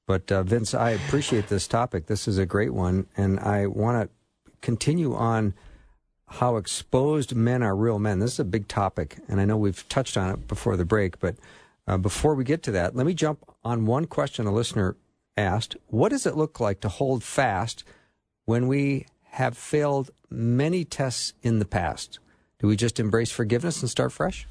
[0.09, 2.07] But uh, Vince, I appreciate this topic.
[2.07, 4.15] This is a great one, and I want to
[4.61, 5.55] continue on
[6.27, 8.19] how exposed men are real men.
[8.19, 11.21] This is a big topic, and I know we've touched on it before the break.
[11.21, 11.37] But
[11.87, 14.97] uh, before we get to that, let me jump on one question a listener
[15.37, 17.85] asked, What does it look like to hold fast
[18.47, 22.20] when we have failed many tests in the past?
[22.59, 24.46] Do we just embrace forgiveness and start fresh?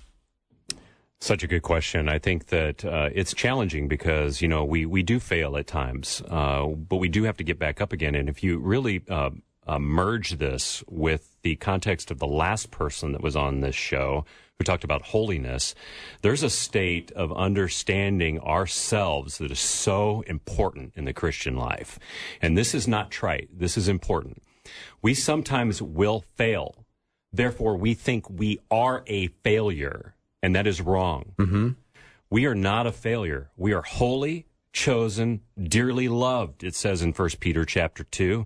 [1.20, 2.08] Such a good question.
[2.08, 6.22] I think that uh, it's challenging because you know we we do fail at times,
[6.30, 8.14] uh, but we do have to get back up again.
[8.14, 9.32] And if you really uh,
[9.66, 14.24] uh, merge this with the context of the last person that was on this show
[14.60, 15.74] who talked about holiness,
[16.22, 21.98] there's a state of understanding ourselves that is so important in the Christian life.
[22.40, 23.50] And this is not trite.
[23.52, 24.44] This is important.
[25.02, 26.86] We sometimes will fail.
[27.32, 31.34] Therefore, we think we are a failure, and that is wrong.
[31.38, 31.70] Mm-hmm.
[32.30, 33.52] We are not a failure.
[33.58, 38.46] We are holy, chosen, dearly loved, it says in 1 Peter chapter 2.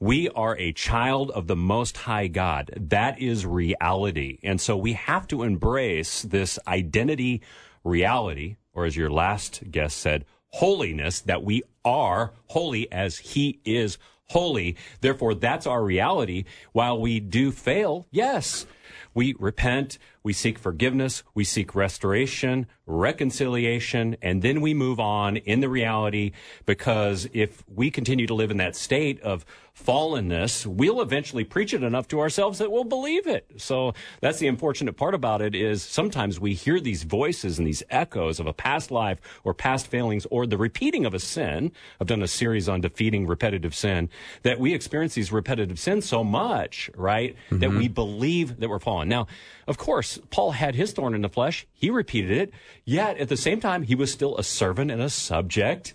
[0.00, 2.70] We are a child of the Most High God.
[2.76, 4.38] That is reality.
[4.42, 7.42] And so we have to embrace this identity
[7.84, 13.98] reality, or as your last guest said, holiness, that we are holy as He is
[14.28, 14.76] holy.
[15.00, 16.44] Therefore, that's our reality.
[16.72, 18.66] While we do fail, yes,
[19.14, 25.60] we repent, we seek forgiveness, we seek restoration, reconciliation, and then we move on in
[25.60, 26.32] the reality
[26.64, 29.44] because if we continue to live in that state of
[29.76, 33.46] fallenness, we'll eventually preach it enough to ourselves that we'll believe it.
[33.58, 37.82] So that's the unfortunate part about it is sometimes we hear these voices and these
[37.90, 41.72] echoes of a past life or past failings or the repeating of a sin.
[42.00, 44.08] I've done a series on defeating repetitive sin
[44.42, 47.36] that we experience these repetitive sins so much, right?
[47.50, 47.78] That mm-hmm.
[47.78, 49.08] we believe that we're fallen.
[49.08, 49.26] Now,
[49.66, 51.66] of course, Paul had his thorn in the flesh.
[51.74, 52.52] He repeated it.
[52.86, 55.94] Yet at the same time, he was still a servant and a subject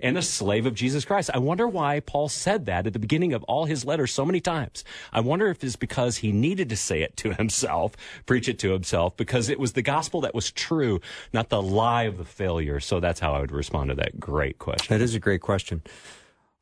[0.00, 1.30] and a slave of Jesus Christ.
[1.32, 4.40] I wonder why Paul said that at the beginning of all his letters so many
[4.40, 4.82] times.
[5.12, 7.92] I wonder if it's because he needed to say it to himself,
[8.26, 11.00] preach it to himself, because it was the gospel that was true,
[11.32, 12.80] not the lie of the failure.
[12.80, 14.92] So that's how I would respond to that great question.
[14.92, 15.82] That is a great question.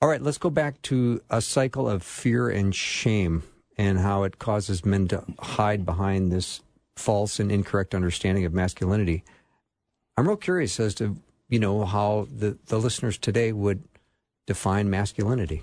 [0.02, 3.44] All right, let's go back to a cycle of fear and shame
[3.78, 6.60] and how it causes men to hide behind this
[6.96, 9.24] false and incorrect understanding of masculinity.
[10.20, 11.16] I'm real curious as to,
[11.48, 13.82] you know, how the, the listeners today would
[14.46, 15.62] define masculinity.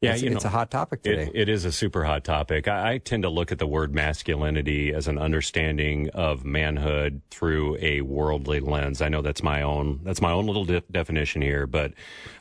[0.00, 1.24] Yeah, it's, you know, it's a hot topic today.
[1.24, 2.68] It, it is a super hot topic.
[2.68, 7.76] I, I tend to look at the word masculinity as an understanding of manhood through
[7.82, 9.02] a worldly lens.
[9.02, 11.92] I know that's my own that's my own little de- definition here, but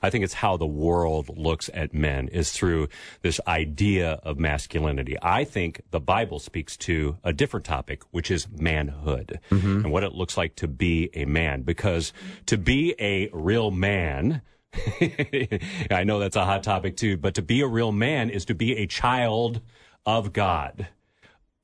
[0.02, 2.88] I think it's how the world looks at men is through
[3.24, 5.18] this idea of masculinity.
[5.22, 9.84] I think the Bible speaks to a different topic, which is manhood mm-hmm.
[9.84, 11.64] and what it looks like to be a man.
[11.64, 12.14] Because
[12.46, 14.44] to be a real man.
[15.92, 18.56] I know that's a hot topic too, but to be a real man is to
[18.56, 19.62] be a child
[20.06, 20.88] of God.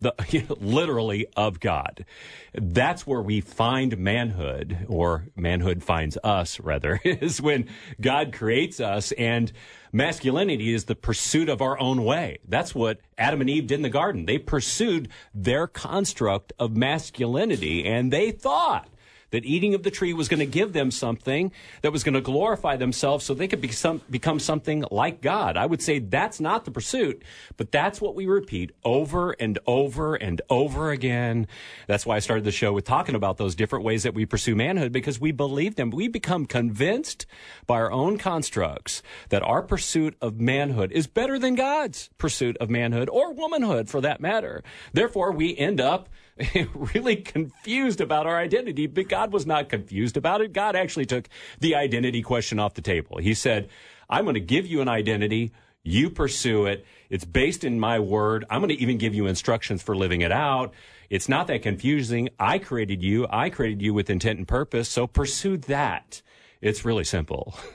[0.01, 0.13] The,
[0.59, 2.05] literally of God.
[2.53, 7.69] That's where we find manhood, or manhood finds us, rather, is when
[8.01, 9.51] God creates us and
[9.93, 12.39] masculinity is the pursuit of our own way.
[12.45, 14.25] That's what Adam and Eve did in the garden.
[14.25, 18.89] They pursued their construct of masculinity and they thought
[19.31, 22.21] that eating of the tree was going to give them something that was going to
[22.21, 25.57] glorify themselves so they could be some, become something like God.
[25.57, 27.21] I would say that's not the pursuit,
[27.57, 31.47] but that's what we repeat over and over and over again.
[31.87, 34.55] That's why I started the show with talking about those different ways that we pursue
[34.55, 35.89] manhood because we believe them.
[35.89, 37.25] We become convinced
[37.67, 42.69] by our own constructs that our pursuit of manhood is better than God's pursuit of
[42.69, 44.63] manhood or womanhood for that matter.
[44.93, 46.09] Therefore, we end up
[46.73, 50.53] really confused about our identity, but God was not confused about it.
[50.53, 53.17] God actually took the identity question off the table.
[53.17, 53.69] He said,
[54.09, 55.51] I'm going to give you an identity.
[55.83, 56.85] You pursue it.
[57.09, 58.45] It's based in my word.
[58.49, 60.73] I'm going to even give you instructions for living it out.
[61.09, 62.29] It's not that confusing.
[62.39, 63.27] I created you.
[63.29, 64.89] I created you with intent and purpose.
[64.89, 66.21] So pursue that.
[66.61, 67.57] It's really simple.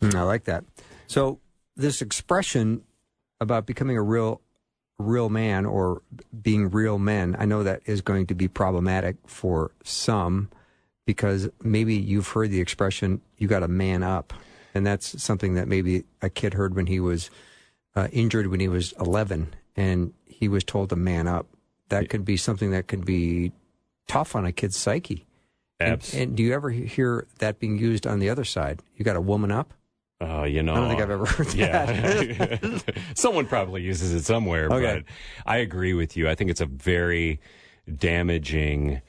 [0.00, 0.64] Mm, I like that.
[1.08, 1.40] So
[1.74, 2.82] this expression
[3.40, 4.40] about becoming a real
[4.98, 6.02] real man or
[6.42, 10.50] being real men, I know that is going to be problematic for some
[11.06, 14.32] because maybe you've heard the expression you got to man up.
[14.74, 17.30] And that's something that maybe a kid heard when he was
[17.96, 21.46] uh, injured when he was 11 and he was told to man up.
[21.88, 23.52] That could be something that could be
[24.06, 25.26] tough on a kid's psyche.
[25.80, 28.82] And, and do you ever hear that being used on the other side?
[28.96, 29.72] You got a woman up?
[30.20, 30.72] Oh, you know.
[30.72, 32.58] I don't think I've ever heard that.
[32.58, 33.02] Yeah.
[33.14, 35.04] Someone probably uses it somewhere, Okay.
[35.04, 35.04] but
[35.46, 36.28] I agree with you.
[36.28, 37.40] I think it's a very
[37.96, 39.00] damaging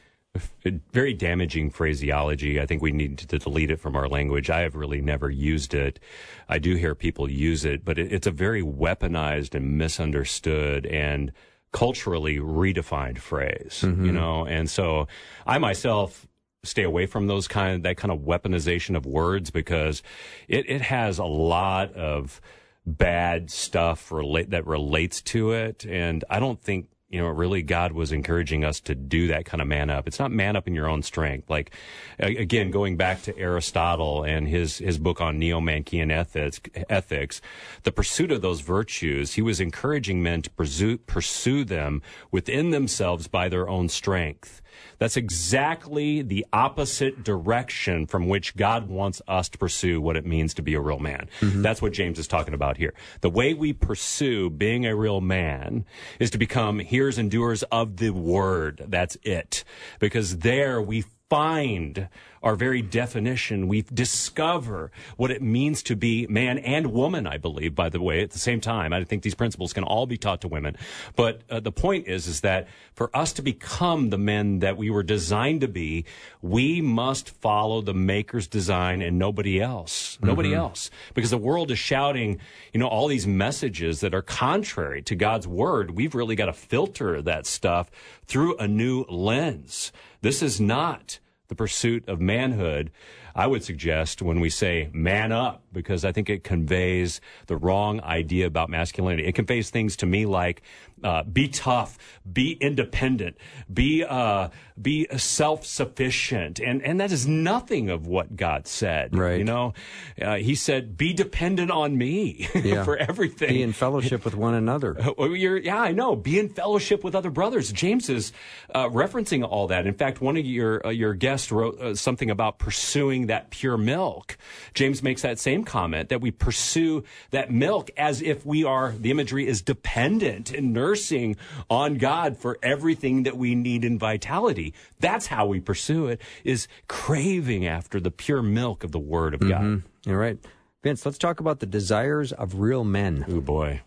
[0.93, 2.61] very damaging phraseology.
[2.61, 4.49] I think we need to delete it from our language.
[4.49, 5.99] I have really never used it.
[6.47, 11.31] I do hear people use it, but it's a very weaponized and misunderstood and
[11.71, 14.13] culturally redefined phrase, you mm-hmm.
[14.13, 14.45] know?
[14.45, 15.07] And so
[15.45, 16.27] I myself
[16.63, 20.03] stay away from those kind that kind of weaponization of words because
[20.47, 22.41] it, it has a lot of
[22.85, 27.91] bad stuff relate that relates to it and I don't think you know, really God
[27.91, 30.07] was encouraging us to do that kind of man up.
[30.07, 31.49] It's not man up in your own strength.
[31.49, 31.73] Like,
[32.19, 37.41] again, going back to Aristotle and his, his book on Nicomachean ethics, ethics,
[37.81, 43.27] the pursuit of those virtues, he was encouraging men to pursue, pursue them within themselves
[43.27, 44.61] by their own strength.
[44.97, 50.53] That's exactly the opposite direction from which God wants us to pursue what it means
[50.55, 51.29] to be a real man.
[51.39, 51.61] Mm-hmm.
[51.61, 52.93] That's what James is talking about here.
[53.21, 55.85] The way we pursue being a real man
[56.19, 58.85] is to become hearers and doers of the word.
[58.87, 59.63] That's it.
[59.99, 62.09] Because there we find
[62.43, 63.67] our very definition.
[63.67, 68.21] We discover what it means to be man and woman, I believe, by the way,
[68.21, 68.93] at the same time.
[68.93, 70.77] I think these principles can all be taught to women.
[71.15, 74.89] But uh, the point is, is that for us to become the men that we
[74.89, 76.05] were designed to be,
[76.41, 80.15] we must follow the maker's design and nobody else.
[80.15, 80.27] Mm-hmm.
[80.27, 80.89] Nobody else.
[81.13, 82.39] Because the world is shouting,
[82.73, 85.91] you know, all these messages that are contrary to God's word.
[85.91, 87.89] We've really got to filter that stuff
[88.25, 89.91] through a new lens.
[90.21, 92.91] This is not the pursuit of manhood,
[93.35, 98.01] I would suggest when we say man up, because I think it conveys the wrong
[98.01, 99.27] idea about masculinity.
[99.27, 100.61] It conveys things to me like
[101.03, 101.97] uh, be tough,
[102.31, 103.37] be independent,
[103.71, 104.49] be uh,
[104.81, 109.15] be self sufficient, and and that is nothing of what God said.
[109.15, 109.37] Right.
[109.37, 109.73] You know,
[110.21, 112.83] uh, He said, "Be dependent on me yeah.
[112.83, 113.49] for everything.
[113.49, 116.15] Be in fellowship with one another." yeah, I know.
[116.15, 117.71] Be in fellowship with other brothers.
[117.71, 118.33] James is
[118.73, 119.87] uh, referencing all that.
[119.87, 123.77] In fact, one of your uh, your guests wrote uh, something about pursuing that pure
[123.77, 124.37] milk.
[124.73, 128.93] James makes that same comment that we pursue that milk as if we are.
[128.97, 131.35] The imagery is dependent and nursing
[131.69, 134.73] on God for everything that we need in vitality.
[134.99, 139.41] That's how we pursue it, is craving after the pure milk of the Word of
[139.41, 139.75] mm-hmm.
[139.75, 139.83] God.
[140.05, 140.37] You're right.
[140.81, 143.25] Vince, let's talk about the desires of real men.
[143.27, 143.81] Oh, boy.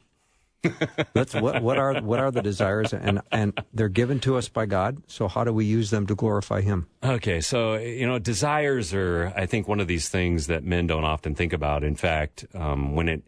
[1.14, 4.66] Let's what what are what are the desires and and they're given to us by
[4.66, 5.02] God.
[5.06, 6.86] So how do we use them to glorify Him?
[7.02, 11.04] Okay, so you know desires are I think one of these things that men don't
[11.04, 11.84] often think about.
[11.84, 13.22] In fact, um, when it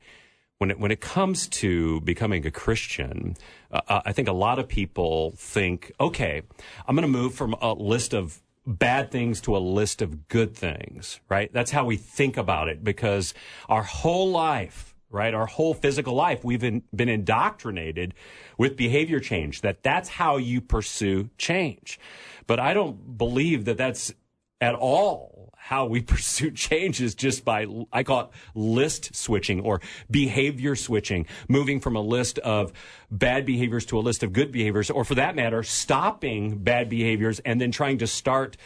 [0.58, 3.36] when it when it comes to becoming a Christian,
[3.70, 6.42] uh, uh I think a lot of people think, okay,
[6.86, 10.54] I'm going to move from a list of bad things to a list of good
[10.54, 11.52] things, right?
[11.52, 13.34] That's how we think about it because
[13.68, 15.32] our whole life, right?
[15.32, 18.12] Our whole physical life, we've been, been indoctrinated
[18.58, 21.98] with behavior change, that that's how you pursue change.
[22.46, 24.12] But I don't believe that that's
[24.60, 29.80] at all how we pursue change is just by, I call it list switching or
[30.10, 32.72] behavior switching, moving from a list of
[33.10, 37.38] bad behaviors to a list of good behaviors, or for that matter, stopping bad behaviors
[37.40, 38.56] and then trying to start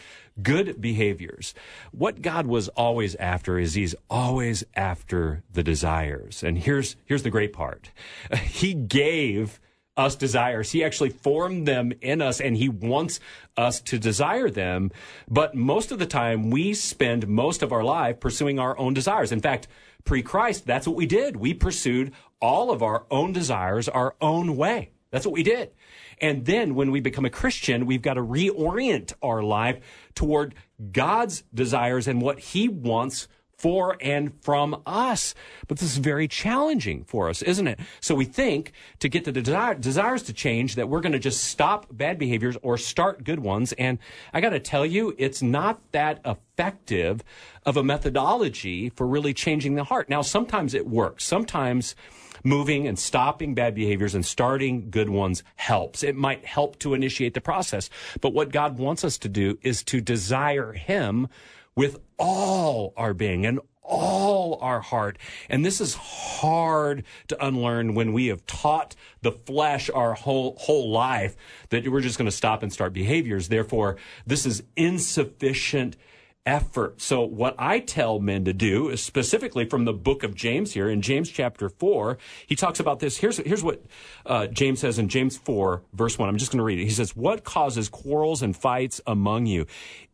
[0.42, 1.55] good behaviors.
[1.92, 6.42] What God was always after is he's always after the desires.
[6.42, 7.90] And here's, here's the great part.
[8.59, 9.61] He gave
[9.98, 10.70] us desires.
[10.70, 13.20] He actually formed them in us and he wants
[13.57, 14.90] us to desire them.
[15.29, 19.33] But most of the time, we spend most of our life pursuing our own desires.
[19.33, 19.66] In fact,
[20.05, 21.37] pre Christ, that's what we did.
[21.37, 24.92] We pursued all of our own desires our own way.
[25.11, 25.71] That's what we did.
[26.21, 29.79] And then when we become a Christian, we've got to reorient our life
[30.14, 30.55] toward
[30.92, 35.35] God's desires and what he wants for and from us.
[35.66, 37.81] But this is very challenging for us, isn't it?
[38.01, 41.44] So we think to get the desire, desires to change that we're going to just
[41.44, 43.73] stop bad behaviors or start good ones.
[43.73, 43.99] And
[44.33, 47.25] I got to tell you, it's not that effective
[47.66, 50.09] of a methodology for really changing the heart.
[50.09, 51.25] Now, sometimes it works.
[51.25, 51.97] Sometimes
[52.48, 56.02] moving and stopping bad behaviors and starting good ones helps.
[56.02, 57.90] It might help to initiate the process.
[58.20, 61.28] But what God wants us to do is to desire Him
[61.76, 65.18] with all our being and all our heart.
[65.48, 70.90] And this is hard to unlearn when we have taught the flesh our whole, whole
[70.90, 71.37] life
[71.70, 73.48] that we're just going to stop and start behaviors.
[73.48, 75.96] Therefore, this is insufficient
[76.48, 77.00] effort.
[77.00, 80.88] So what I tell men to do is specifically from the book of James here
[80.88, 83.18] in James chapter four, he talks about this.
[83.18, 83.84] Here's, here's what
[84.24, 86.28] uh, James says in James four verse one.
[86.28, 86.84] I'm just going to read it.
[86.84, 89.66] He says, what causes quarrels and fights among you?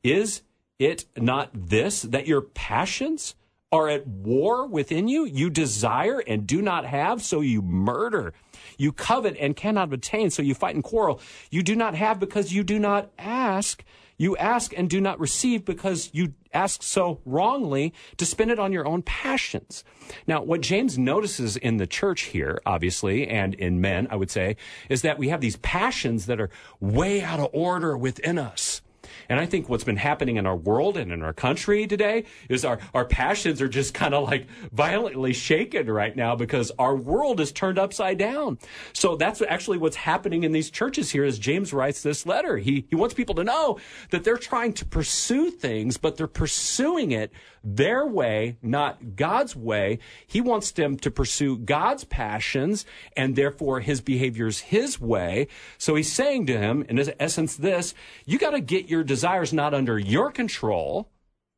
[0.03, 0.43] Is
[0.81, 3.37] it not this, that your passions
[3.71, 5.25] are at war within you?
[5.25, 8.35] You desire and do not have, so you murder.
[8.77, 11.21] You covet and cannot obtain, so you fight and quarrel.
[11.51, 13.85] You do not have because you do not ask.
[14.17, 18.73] You ask and do not receive because you ask so wrongly to spend it on
[18.73, 19.83] your own passions.
[20.27, 24.57] Now, what James notices in the church here, obviously, and in men, I would say,
[24.89, 26.51] is that we have these passions that are
[26.81, 28.83] way out of order within us.
[29.29, 32.65] And I think what's been happening in our world and in our country today is
[32.65, 37.41] our, our passions are just kind of like violently shaken right now because our world
[37.41, 38.59] is turned upside down.
[38.93, 42.59] So that's actually what's happening in these churches here as James writes this letter.
[42.59, 43.79] He, he wants people to know
[44.11, 47.33] that they're trying to pursue things, but they're pursuing it
[47.65, 49.99] their way, not God's way.
[50.27, 52.85] He wants them to pursue God's passions
[53.17, 55.49] and therefore his behaviors his way.
[55.79, 57.95] So he's saying to him, in essence, this,
[58.27, 61.09] you got to get your desires not under your control,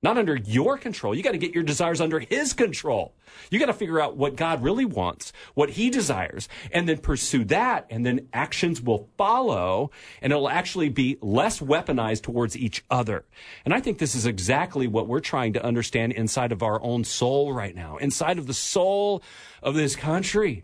[0.02, 1.14] not under your control.
[1.14, 3.14] You got to get your desires under his control.
[3.50, 7.46] You got to figure out what God really wants, what he desires, and then pursue
[7.46, 7.86] that.
[7.88, 9.90] And then actions will follow
[10.20, 13.24] and it'll actually be less weaponized towards each other.
[13.64, 17.04] And I think this is exactly what we're trying to understand inside of our own
[17.04, 19.22] soul right now, inside of the soul
[19.62, 20.62] of this country.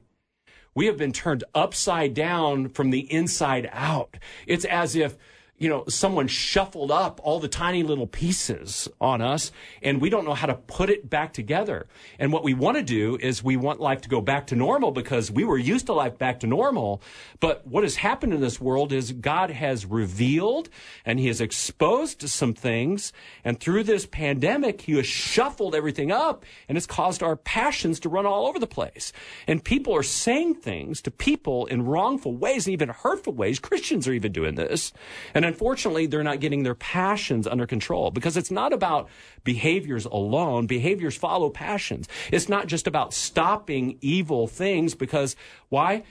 [0.74, 4.18] We have been turned upside down from the inside out.
[4.46, 5.16] It's as if
[5.62, 10.24] you know, someone shuffled up all the tiny little pieces on us and we don't
[10.24, 11.86] know how to put it back together.
[12.18, 14.90] And what we want to do is we want life to go back to normal
[14.90, 17.00] because we were used to life back to normal.
[17.38, 20.68] But what has happened in this world is God has revealed
[21.06, 23.12] and he has exposed some things.
[23.44, 28.08] And through this pandemic, he has shuffled everything up and it's caused our passions to
[28.08, 29.12] run all over the place.
[29.46, 33.60] And people are saying things to people in wrongful ways and even hurtful ways.
[33.60, 34.92] Christians are even doing this.
[35.34, 39.10] And unfortunately, they're not getting their passions under control because it's not about
[39.44, 40.66] behaviors alone.
[40.66, 42.08] Behaviors follow passions.
[42.32, 45.36] It's not just about stopping evil things because
[45.68, 46.04] why?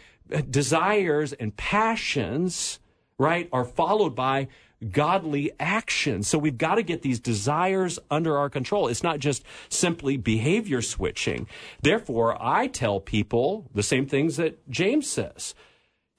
[0.49, 2.79] Desires and passions,
[3.17, 4.47] right, are followed by
[4.91, 6.21] godly action.
[6.21, 8.87] So we've got to get these desires under our control.
[8.89, 11.47] It's not just simply behavior switching.
[11.81, 15.55] Therefore, I tell people the same things that James says.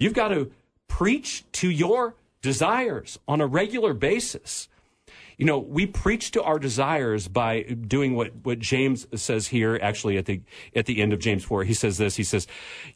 [0.00, 0.50] You've got to
[0.88, 4.68] preach to your desires on a regular basis.
[5.38, 10.18] You know, we preach to our desires by doing what, what James says here, actually
[10.18, 10.42] at the,
[10.76, 11.64] at the end of James 4.
[11.64, 12.46] He says this, he says,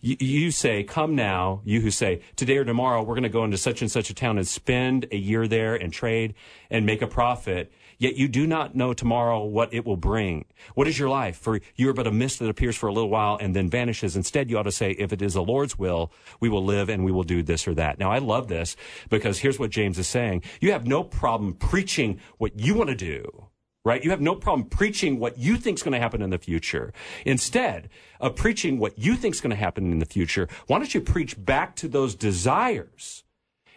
[0.01, 3.57] you say, come now, you who say, today or tomorrow, we're going to go into
[3.57, 6.34] such and such a town and spend a year there and trade
[6.70, 7.72] and make a profit.
[7.99, 10.44] Yet you do not know tomorrow what it will bring.
[10.74, 11.36] What is your life?
[11.36, 14.16] For you are but a mist that appears for a little while and then vanishes.
[14.16, 17.05] Instead, you ought to say, if it is the Lord's will, we will live and
[17.05, 17.99] we will do this or that.
[17.99, 18.76] Now, I love this
[19.09, 20.42] because here's what James is saying.
[20.61, 23.49] You have no problem preaching what you want to do
[23.86, 24.03] right?
[24.03, 26.92] You have no problem preaching what you think is going to happen in the future.
[27.24, 27.88] Instead
[28.20, 31.01] of preaching what you think is going to happen in the future, why don't you
[31.01, 33.22] preach back to those desires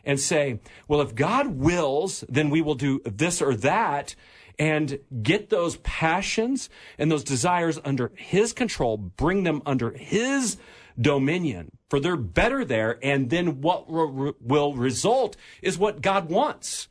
[0.03, 4.15] and say, well, if God wills, then we will do this or that
[4.57, 10.57] and get those passions and those desires under his control, bring them under his
[10.99, 12.99] dominion for they're better there.
[13.01, 16.87] And then what re- will result is what God wants.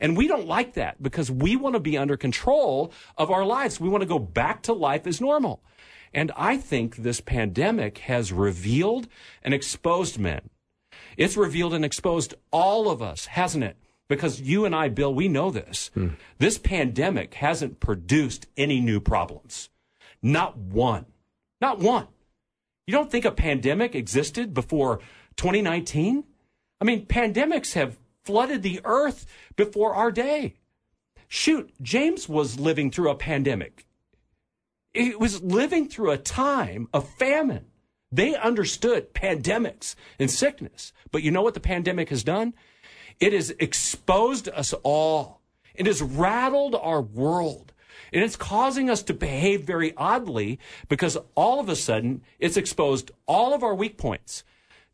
[0.00, 3.80] And we don't like that because we want to be under control of our lives.
[3.80, 5.62] We want to go back to life as normal.
[6.12, 9.08] And I think this pandemic has revealed
[9.42, 10.50] and exposed men
[11.16, 13.76] it's revealed and exposed all of us, hasn't it?
[14.08, 15.90] Because you and I, Bill, we know this.
[15.94, 16.08] Hmm.
[16.38, 19.70] This pandemic hasn't produced any new problems.
[20.22, 21.06] Not one.
[21.60, 22.08] Not one.
[22.86, 24.98] You don't think a pandemic existed before
[25.36, 26.24] 2019?
[26.80, 30.54] I mean, pandemics have flooded the earth before our day.
[31.28, 33.86] Shoot, James was living through a pandemic.
[34.92, 37.66] He was living through a time of famine.
[38.12, 40.92] They understood pandemics and sickness.
[41.10, 42.54] But you know what the pandemic has done?
[43.18, 45.40] It has exposed us all.
[45.74, 47.72] It has rattled our world.
[48.12, 50.58] And it's causing us to behave very oddly
[50.88, 54.44] because all of a sudden it's exposed all of our weak points.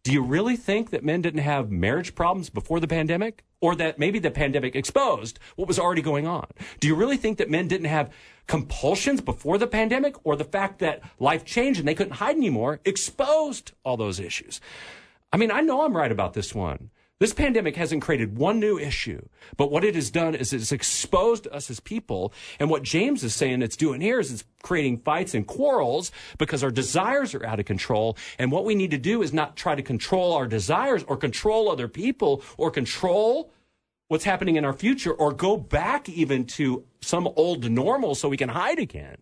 [0.05, 3.45] Do you really think that men didn't have marriage problems before the pandemic?
[3.61, 6.47] Or that maybe the pandemic exposed what was already going on?
[6.79, 8.13] Do you really think that men didn't have
[8.49, 12.81] compulsions before the pandemic or the fact that life changed and they couldn't hide anymore
[12.85, 14.61] exposed all those issues.
[15.33, 16.91] I mean, I know I'm right about this one.
[17.21, 19.21] This pandemic hasn't created one new issue,
[19.57, 22.33] but what it has done is it's exposed us as people.
[22.61, 26.63] And what James is saying it's doing here is it's creating fights and quarrels because
[26.63, 28.17] our desires are out of control.
[28.39, 31.69] And what we need to do is not try to control our desires or control
[31.69, 33.51] other people or control
[34.09, 38.39] what's happening in our future or go back even to some old normal so we
[38.39, 39.17] can hide again,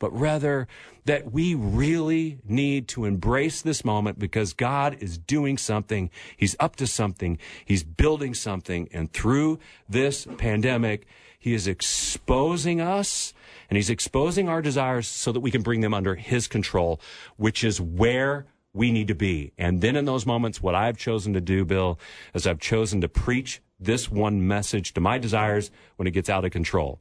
[0.00, 0.66] but rather
[1.04, 6.10] that we really need to embrace this moment because God is doing something.
[6.36, 7.38] He's up to something.
[7.64, 8.88] He's building something.
[8.92, 11.06] And through this pandemic,
[11.38, 13.32] He is exposing us
[13.70, 17.00] and He's exposing our desires so that we can bring them under His control,
[17.36, 19.52] which is where we need to be.
[19.56, 21.98] And then in those moments, what I've chosen to do, Bill,
[22.34, 26.44] is I've chosen to preach this one message to my desires when it gets out
[26.44, 27.00] of control.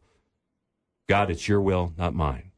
[1.09, 2.51] God, it's your will, not mine.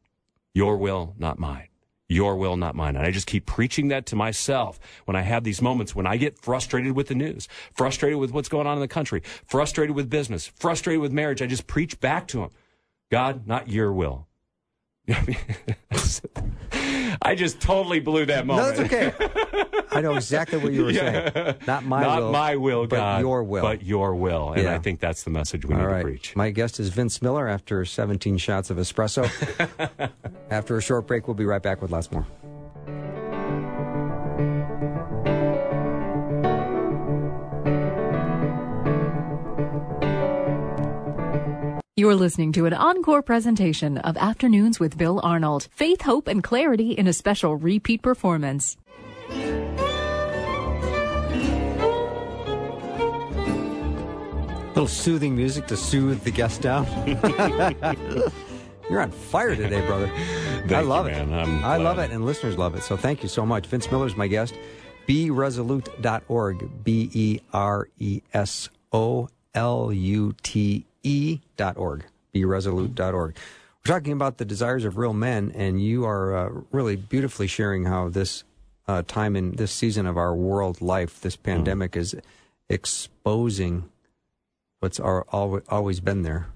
[0.54, 1.68] Your will, not mine.
[2.08, 2.96] Your will, not mine.
[2.96, 6.16] And I just keep preaching that to myself when I have these moments when I
[6.16, 10.10] get frustrated with the news, frustrated with what's going on in the country, frustrated with
[10.10, 11.40] business, frustrated with marriage.
[11.40, 12.50] I just preach back to him.
[13.10, 14.28] God, not your will.
[17.22, 18.76] I just totally blew that moment.
[18.78, 19.84] No, that's okay.
[19.92, 21.30] I know exactly what you were Yeah.
[21.32, 21.54] saying.
[21.66, 22.32] Not my Not will.
[22.32, 23.62] my will, but God, your will.
[23.62, 24.52] but your will.
[24.52, 24.74] And Yeah.
[24.74, 25.98] I think that's the message we All need right.
[25.98, 26.36] to preach.
[26.36, 29.28] My guest is Vince Miller after 17 shots of espresso.
[30.50, 32.26] after a short break, we'll be right back with lots more.
[42.04, 45.68] You're listening to an encore presentation of Afternoons with Bill Arnold.
[45.72, 48.76] Faith, hope, and clarity in a special repeat performance.
[54.74, 56.84] little soothing music to soothe the guest down.
[58.90, 60.12] You're on fire today, brother.
[60.68, 61.22] I love you, it.
[61.22, 62.82] I'm I love it, and listeners love it.
[62.82, 63.66] So thank you so much.
[63.66, 64.54] Vince Miller's my guest.
[65.08, 66.84] BeResolute.org.
[66.84, 72.04] B E R E S O L U T E dot org.
[72.34, 73.36] BeResolute.org.
[73.86, 77.84] We're talking about the desires of real men, and you are uh, really beautifully sharing
[77.84, 78.42] how this
[78.88, 82.16] uh, time in this season of our world life, this pandemic, is
[82.68, 83.88] exposing
[84.80, 86.48] what's our, al- always been there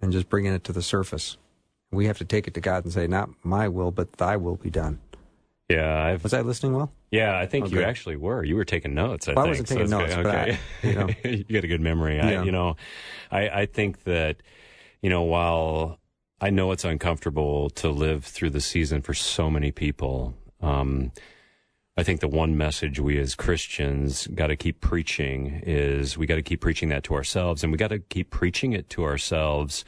[0.00, 1.36] and just bringing it to the surface.
[1.90, 4.56] We have to take it to God and say, not my will, but thy will
[4.56, 5.00] be done.
[5.68, 6.92] Yeah, I've, Was I listening well?
[7.10, 8.44] Yeah, I think Oh, you actually were.
[8.44, 9.28] You were taking notes.
[9.28, 10.22] I Well, I wasn't taking that's notes, good.
[10.24, 10.58] but I- okay.
[10.82, 11.08] you know.
[11.24, 12.16] you got a good memory.
[12.16, 12.40] Yeah.
[12.40, 12.76] I, you know,
[13.30, 14.36] I, I think that,
[15.02, 15.98] you know, while
[16.40, 21.12] I know it's uncomfortable to live through the season for so many people, um,
[21.96, 26.36] I think the one message we as Christians got to keep preaching is we got
[26.36, 29.84] to keep preaching that to ourselves, and we got to keep preaching it to ourselves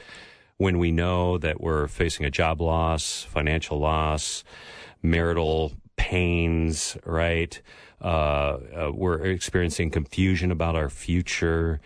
[0.57, 4.43] when we know that we're facing a job loss, financial loss,
[5.01, 5.71] marital
[6.01, 7.61] pains, right?
[8.01, 11.79] Uh, uh, we're experiencing confusion about our future.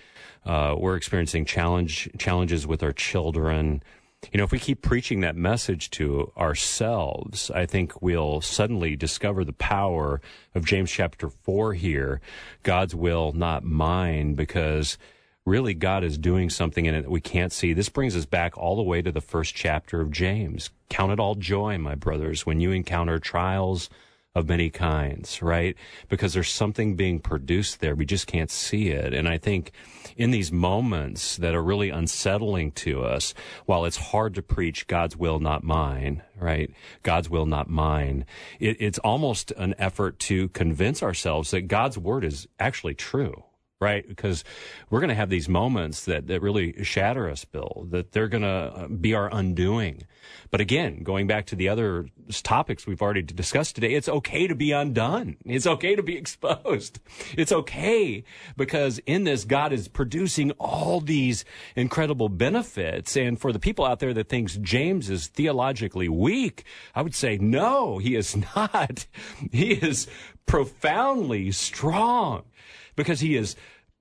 [0.46, 3.84] Uh, we're experiencing challenge challenges with our children.
[4.32, 9.44] You know, if we keep preaching that message to ourselves, I think we'll suddenly discover
[9.44, 10.22] the power
[10.56, 12.22] of James chapter four here.
[12.64, 14.98] God's will, not mine, because
[15.46, 17.74] really God is doing something in it that we can't see.
[17.74, 20.70] This brings us back all the way to the first chapter of James.
[20.90, 23.90] Count it all joy, my brothers, when you encounter trials
[24.36, 25.76] of many kinds, right?
[26.10, 27.96] Because there's something being produced there.
[27.96, 29.14] We just can't see it.
[29.14, 29.72] And I think
[30.18, 33.34] in these moments that are really unsettling to us,
[33.66, 36.70] while it's hard to preach God's will, not mine, right?
[37.02, 38.26] God's will, not mine.
[38.60, 43.44] It, it's almost an effort to convince ourselves that God's word is actually true
[43.86, 44.08] right?
[44.08, 44.44] Because
[44.90, 48.42] we're going to have these moments that, that really shatter us, Bill, that they're going
[48.42, 50.02] to uh, be our undoing.
[50.50, 52.08] But again, going back to the other
[52.42, 55.38] topics we've already discussed today, it's okay to be undone.
[55.46, 57.00] It's okay to be exposed.
[57.38, 58.24] It's okay
[58.58, 63.16] because in this, God is producing all these incredible benefits.
[63.16, 66.64] And for the people out there that thinks James is theologically weak,
[66.96, 69.06] I would say, no, he is not.
[69.52, 70.08] He is
[70.48, 72.46] profoundly strong
[72.96, 73.56] because he is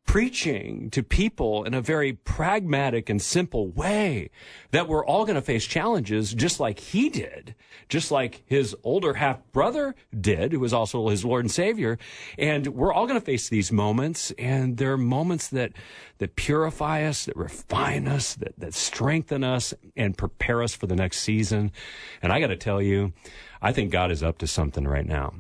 [0.07, 4.31] preaching to people in a very pragmatic and simple way
[4.71, 7.55] that we're all going to face challenges just like he did,
[7.89, 11.99] just like his older half brother did, who was also his Lord and Savior.
[12.39, 15.73] And we're all going to face these moments and they're moments that,
[16.19, 20.97] that purify us, that refine us, that, that strengthen us and prepare us for the
[20.97, 21.73] next season.
[22.23, 23.13] And I got to tell you,
[23.61, 25.35] I think God is up to something right now.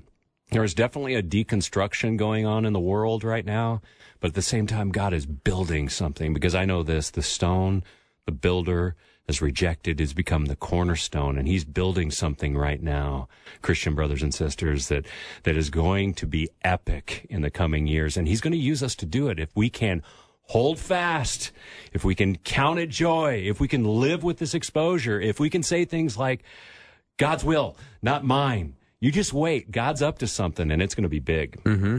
[0.50, 3.82] There's definitely a deconstruction going on in the world right now,
[4.24, 7.84] but at the same time, God is building something because I know this the stone,
[8.24, 8.96] the builder
[9.26, 13.28] has rejected, has become the cornerstone, and he's building something right now,
[13.60, 15.04] Christian brothers and sisters, that,
[15.42, 18.16] that is going to be epic in the coming years.
[18.16, 20.02] And he's going to use us to do it if we can
[20.44, 21.52] hold fast,
[21.92, 25.50] if we can count it joy, if we can live with this exposure, if we
[25.50, 26.42] can say things like,
[27.18, 28.74] God's will, not mine.
[29.00, 29.70] You just wait.
[29.70, 31.62] God's up to something, and it's going to be big.
[31.64, 31.98] Mm-hmm.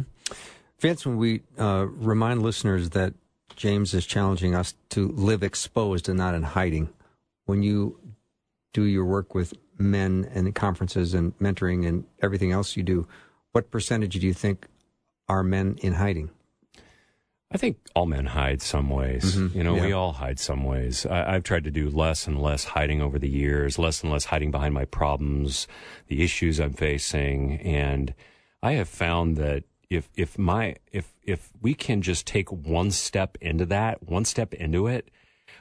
[0.80, 3.14] Vince, when we uh, remind listeners that
[3.56, 6.90] James is challenging us to live exposed and not in hiding,
[7.46, 8.00] when you
[8.74, 13.08] do your work with men and conferences and mentoring and everything else you do,
[13.52, 14.68] what percentage do you think
[15.30, 16.30] are men in hiding?
[17.52, 19.38] I think all men hide some ways.
[19.38, 21.06] You know, we all hide some ways.
[21.06, 24.26] I, I've tried to do less and less hiding over the years, less and less
[24.26, 25.68] hiding behind my problems,
[26.08, 27.62] the issues I'm facing.
[27.62, 28.14] And
[28.62, 33.38] I have found that if if my if if we can just take one step
[33.42, 35.10] into that, one step into it,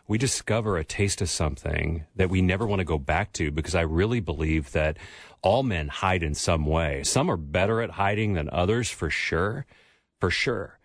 [0.07, 3.75] we discover a taste of something that we never want to go back to because
[3.75, 4.99] I really believe that
[5.43, 7.03] all men hide in some way.
[7.05, 9.67] Some are better at hiding than others for sure,
[10.21, 10.79] for sure.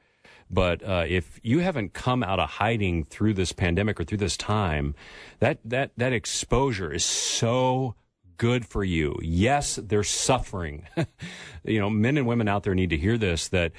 [0.50, 4.38] But uh, if you haven't come out of hiding through this pandemic or through this
[4.38, 4.96] time,
[5.40, 7.96] that that that exposure is so
[8.40, 9.16] good for you.
[9.22, 10.88] Yes, there's suffering.
[11.64, 13.74] you know, men and women out there need to hear this that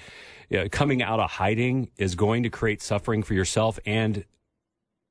[0.56, 4.24] uh, coming out of hiding is going to create suffering for yourself and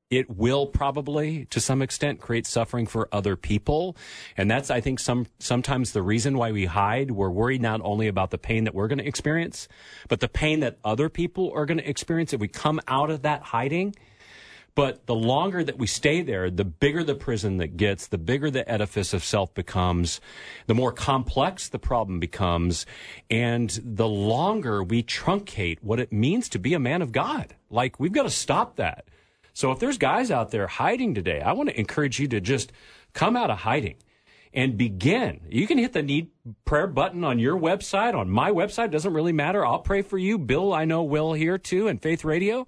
[0.10, 3.96] it will probably to some extent create suffering for other people
[4.38, 8.08] and that's i think some sometimes the reason why we hide we're worried not only
[8.08, 9.68] about the pain that we're going to experience
[10.08, 13.22] but the pain that other people are going to experience if we come out of
[13.22, 13.96] that hiding
[14.76, 18.50] but the longer that we stay there, the bigger the prison that gets, the bigger
[18.50, 20.22] the edifice of self becomes,
[20.68, 22.86] the more complex the problem becomes,
[23.30, 27.56] and the longer we truncate what it means to be a man of God.
[27.70, 29.06] Like, we've got to stop that.
[29.54, 32.72] So if there's guys out there hiding today, I want to encourage you to just
[33.14, 33.98] come out of hiding
[34.54, 35.42] and begin.
[35.50, 36.30] You can hit the need
[36.66, 38.92] prayer button on your website, on my website.
[38.92, 39.66] Doesn't really matter.
[39.66, 40.38] I'll pray for you.
[40.38, 42.68] Bill, I know, will here too, and Faith Radio.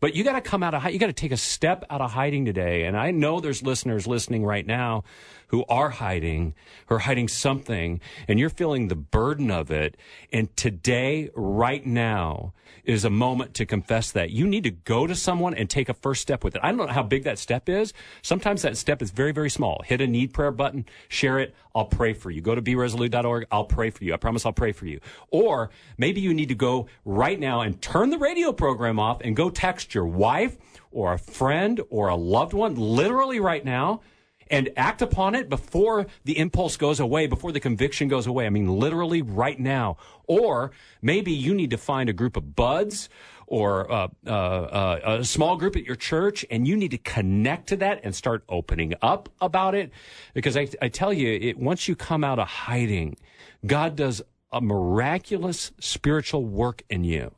[0.00, 0.84] But you got to come out of.
[0.92, 2.84] You got to take a step out of hiding today.
[2.84, 5.04] And I know there's listeners listening right now
[5.48, 6.54] who are hiding,
[6.86, 9.96] who are hiding something, and you're feeling the burden of it.
[10.32, 12.52] And today, right now,
[12.84, 14.30] is a moment to confess that.
[14.30, 16.60] You need to go to someone and take a first step with it.
[16.62, 17.92] I don't know how big that step is.
[18.22, 19.80] Sometimes that step is very, very small.
[19.84, 21.54] Hit a need prayer button, share it.
[21.74, 22.40] I'll pray for you.
[22.40, 22.62] Go to
[23.14, 24.14] I'll pray for you.
[24.14, 25.00] I promise I'll pray for you.
[25.30, 29.36] Or maybe you need to go right now and turn the radio program off and
[29.36, 30.56] go text your wife
[30.90, 34.00] or a friend or a loved one literally right now
[34.50, 38.46] and act upon it before the impulse goes away, before the conviction goes away.
[38.46, 39.96] I mean, literally right now.
[40.26, 40.70] Or
[41.02, 43.08] maybe you need to find a group of buds
[43.46, 47.68] or uh, uh, uh, a small group at your church, and you need to connect
[47.68, 49.90] to that and start opening up about it.
[50.34, 53.16] Because I, I tell you, it, once you come out of hiding,
[53.66, 54.22] God does
[54.52, 57.34] a miraculous spiritual work in you.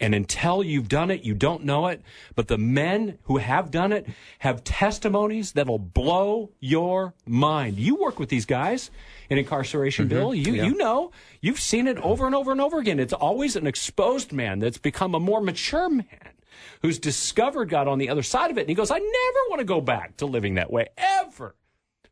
[0.00, 2.02] And until you've done it, you don't know it.
[2.34, 4.06] But the men who have done it
[4.40, 7.78] have testimonies that'll blow your mind.
[7.78, 8.90] You work with these guys
[9.30, 10.14] in incarceration, mm-hmm.
[10.14, 10.34] Bill.
[10.34, 10.64] You Yeah.
[10.64, 11.10] you know
[11.40, 13.00] you've seen it over and over and over again.
[13.00, 16.32] It's always an exposed man that's become a more mature man
[16.82, 18.62] who's discovered God on the other side of it.
[18.62, 21.54] And he goes, I never want to go back to living that way ever.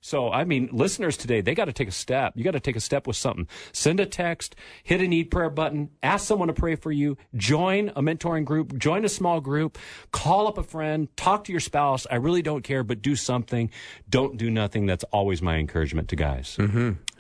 [0.07, 2.35] So, I mean, listeners today, they got to take a step.
[2.37, 3.49] You got to take a step with something.
[3.73, 7.89] Send a text, hit a need prayer button, ask someone to pray for you, join
[7.97, 9.79] a mentoring group, join a small group,
[10.13, 12.07] call up a friend, talk to your spouse.
[12.11, 13.71] I really don't care, but do something.
[14.07, 14.85] Don't do nothing.
[14.85, 16.59] That's always my encouragement to guys.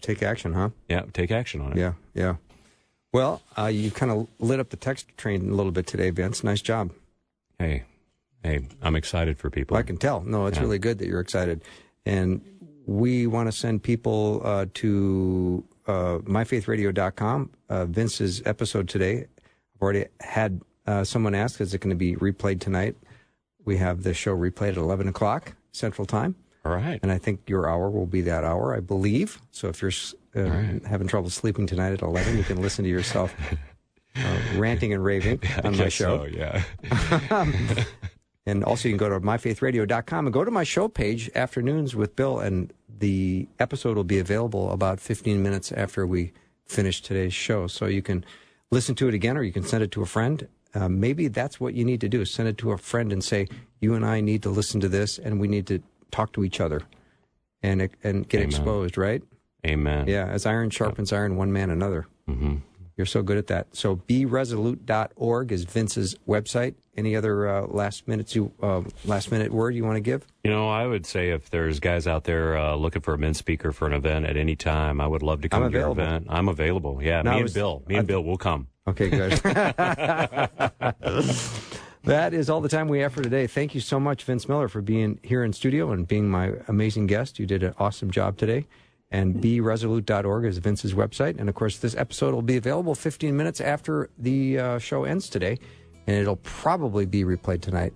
[0.03, 0.69] Take action, huh?
[0.87, 1.79] Yeah, take action on it.
[1.79, 2.35] Yeah, yeah.
[3.15, 6.45] Well, uh, you kind of lit up the text train a little bit today, Vince.
[6.45, 6.91] Nice job.
[7.59, 7.85] Hey,
[8.43, 9.75] hey, I'm excited for people.
[9.75, 10.21] I can tell.
[10.21, 10.65] No, it's Yeah.
[10.65, 11.63] really good that you're excited.
[12.07, 12.43] And
[12.87, 17.51] we want to send people uh, to uh, myfaithradio.com.
[17.69, 19.27] Uh, Vince's episode today,
[19.75, 22.97] I've already had uh, someone ask, is it going to be replayed tonight?
[23.65, 26.35] We have the show replayed at 11 o'clock Central Time.
[26.65, 26.99] All right.
[27.03, 29.41] And I think your hour will be that hour, I believe.
[29.51, 29.93] So if you're
[30.35, 33.35] uh, having trouble sleeping tonight at 11, you can listen to yourself
[34.17, 36.19] uh, ranting and raving on my show.
[36.19, 36.63] so, yeah.
[38.47, 42.15] And also, you can go to myfaithradio.com and go to my show page, Afternoons with
[42.15, 46.33] Bill, and the episode will be available about 15 minutes after we
[46.67, 47.67] finish today's show.
[47.67, 48.25] So you can
[48.71, 50.47] listen to it again or you can send it to a friend.
[50.75, 53.47] Uh, maybe that's what you need to do send it to a friend and say,
[53.81, 56.61] You and I need to listen to this and we need to talk to each
[56.61, 56.83] other
[57.63, 58.49] and, and get Amen.
[58.49, 59.23] exposed, right?
[59.67, 60.07] Amen.
[60.09, 62.07] Yeah, as iron sharpens iron, one man another.
[62.27, 62.57] hmm
[62.97, 63.75] You're so good at that.
[63.75, 66.75] So beresolute.org is Vince's website.
[66.97, 70.25] Any other uh, last minutes you uh, last minute word you want to give?
[70.45, 73.39] You know, I would say if there's guys out there uh, looking for a men's
[73.39, 75.91] speaker for an event at any time, I would love to come I'm to your
[75.91, 76.27] event.
[76.29, 77.01] I'm available.
[77.03, 77.83] Yeah, No, me I and Bill.
[77.89, 78.69] Me and Bill will come.
[78.87, 79.33] Okay, good.
[82.05, 83.49] that is all the time we have for today.
[83.49, 87.09] Thank you so much, Vince Miller, for being here in studio and being my amazing
[87.09, 87.41] guest.
[87.41, 88.67] You did an awesome job today.
[89.11, 91.39] And beresolute.org is Vince's website.
[91.39, 95.29] And of course, this episode will be available 15 minutes after the uh, show ends
[95.29, 95.59] today.
[96.07, 97.93] And it'll probably be replayed tonight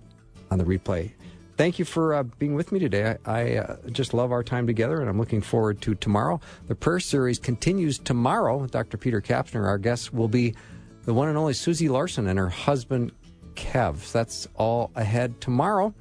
[0.49, 1.11] on the replay.
[1.59, 3.17] Thank you for uh, being with me today.
[3.25, 6.39] I, I uh, just love our time together, and I'm looking forward to tomorrow.
[6.67, 8.95] The prayer series continues tomorrow Dr.
[8.95, 9.65] Peter Kapsner.
[9.65, 10.55] Our guest will be
[11.03, 13.11] the one and only Susie Larson and her husband,
[13.55, 14.09] Kev.
[14.13, 15.93] That's all ahead tomorrow.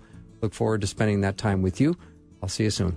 [0.43, 1.97] Look forward to spending that time with you.
[2.41, 2.97] I'll see you soon.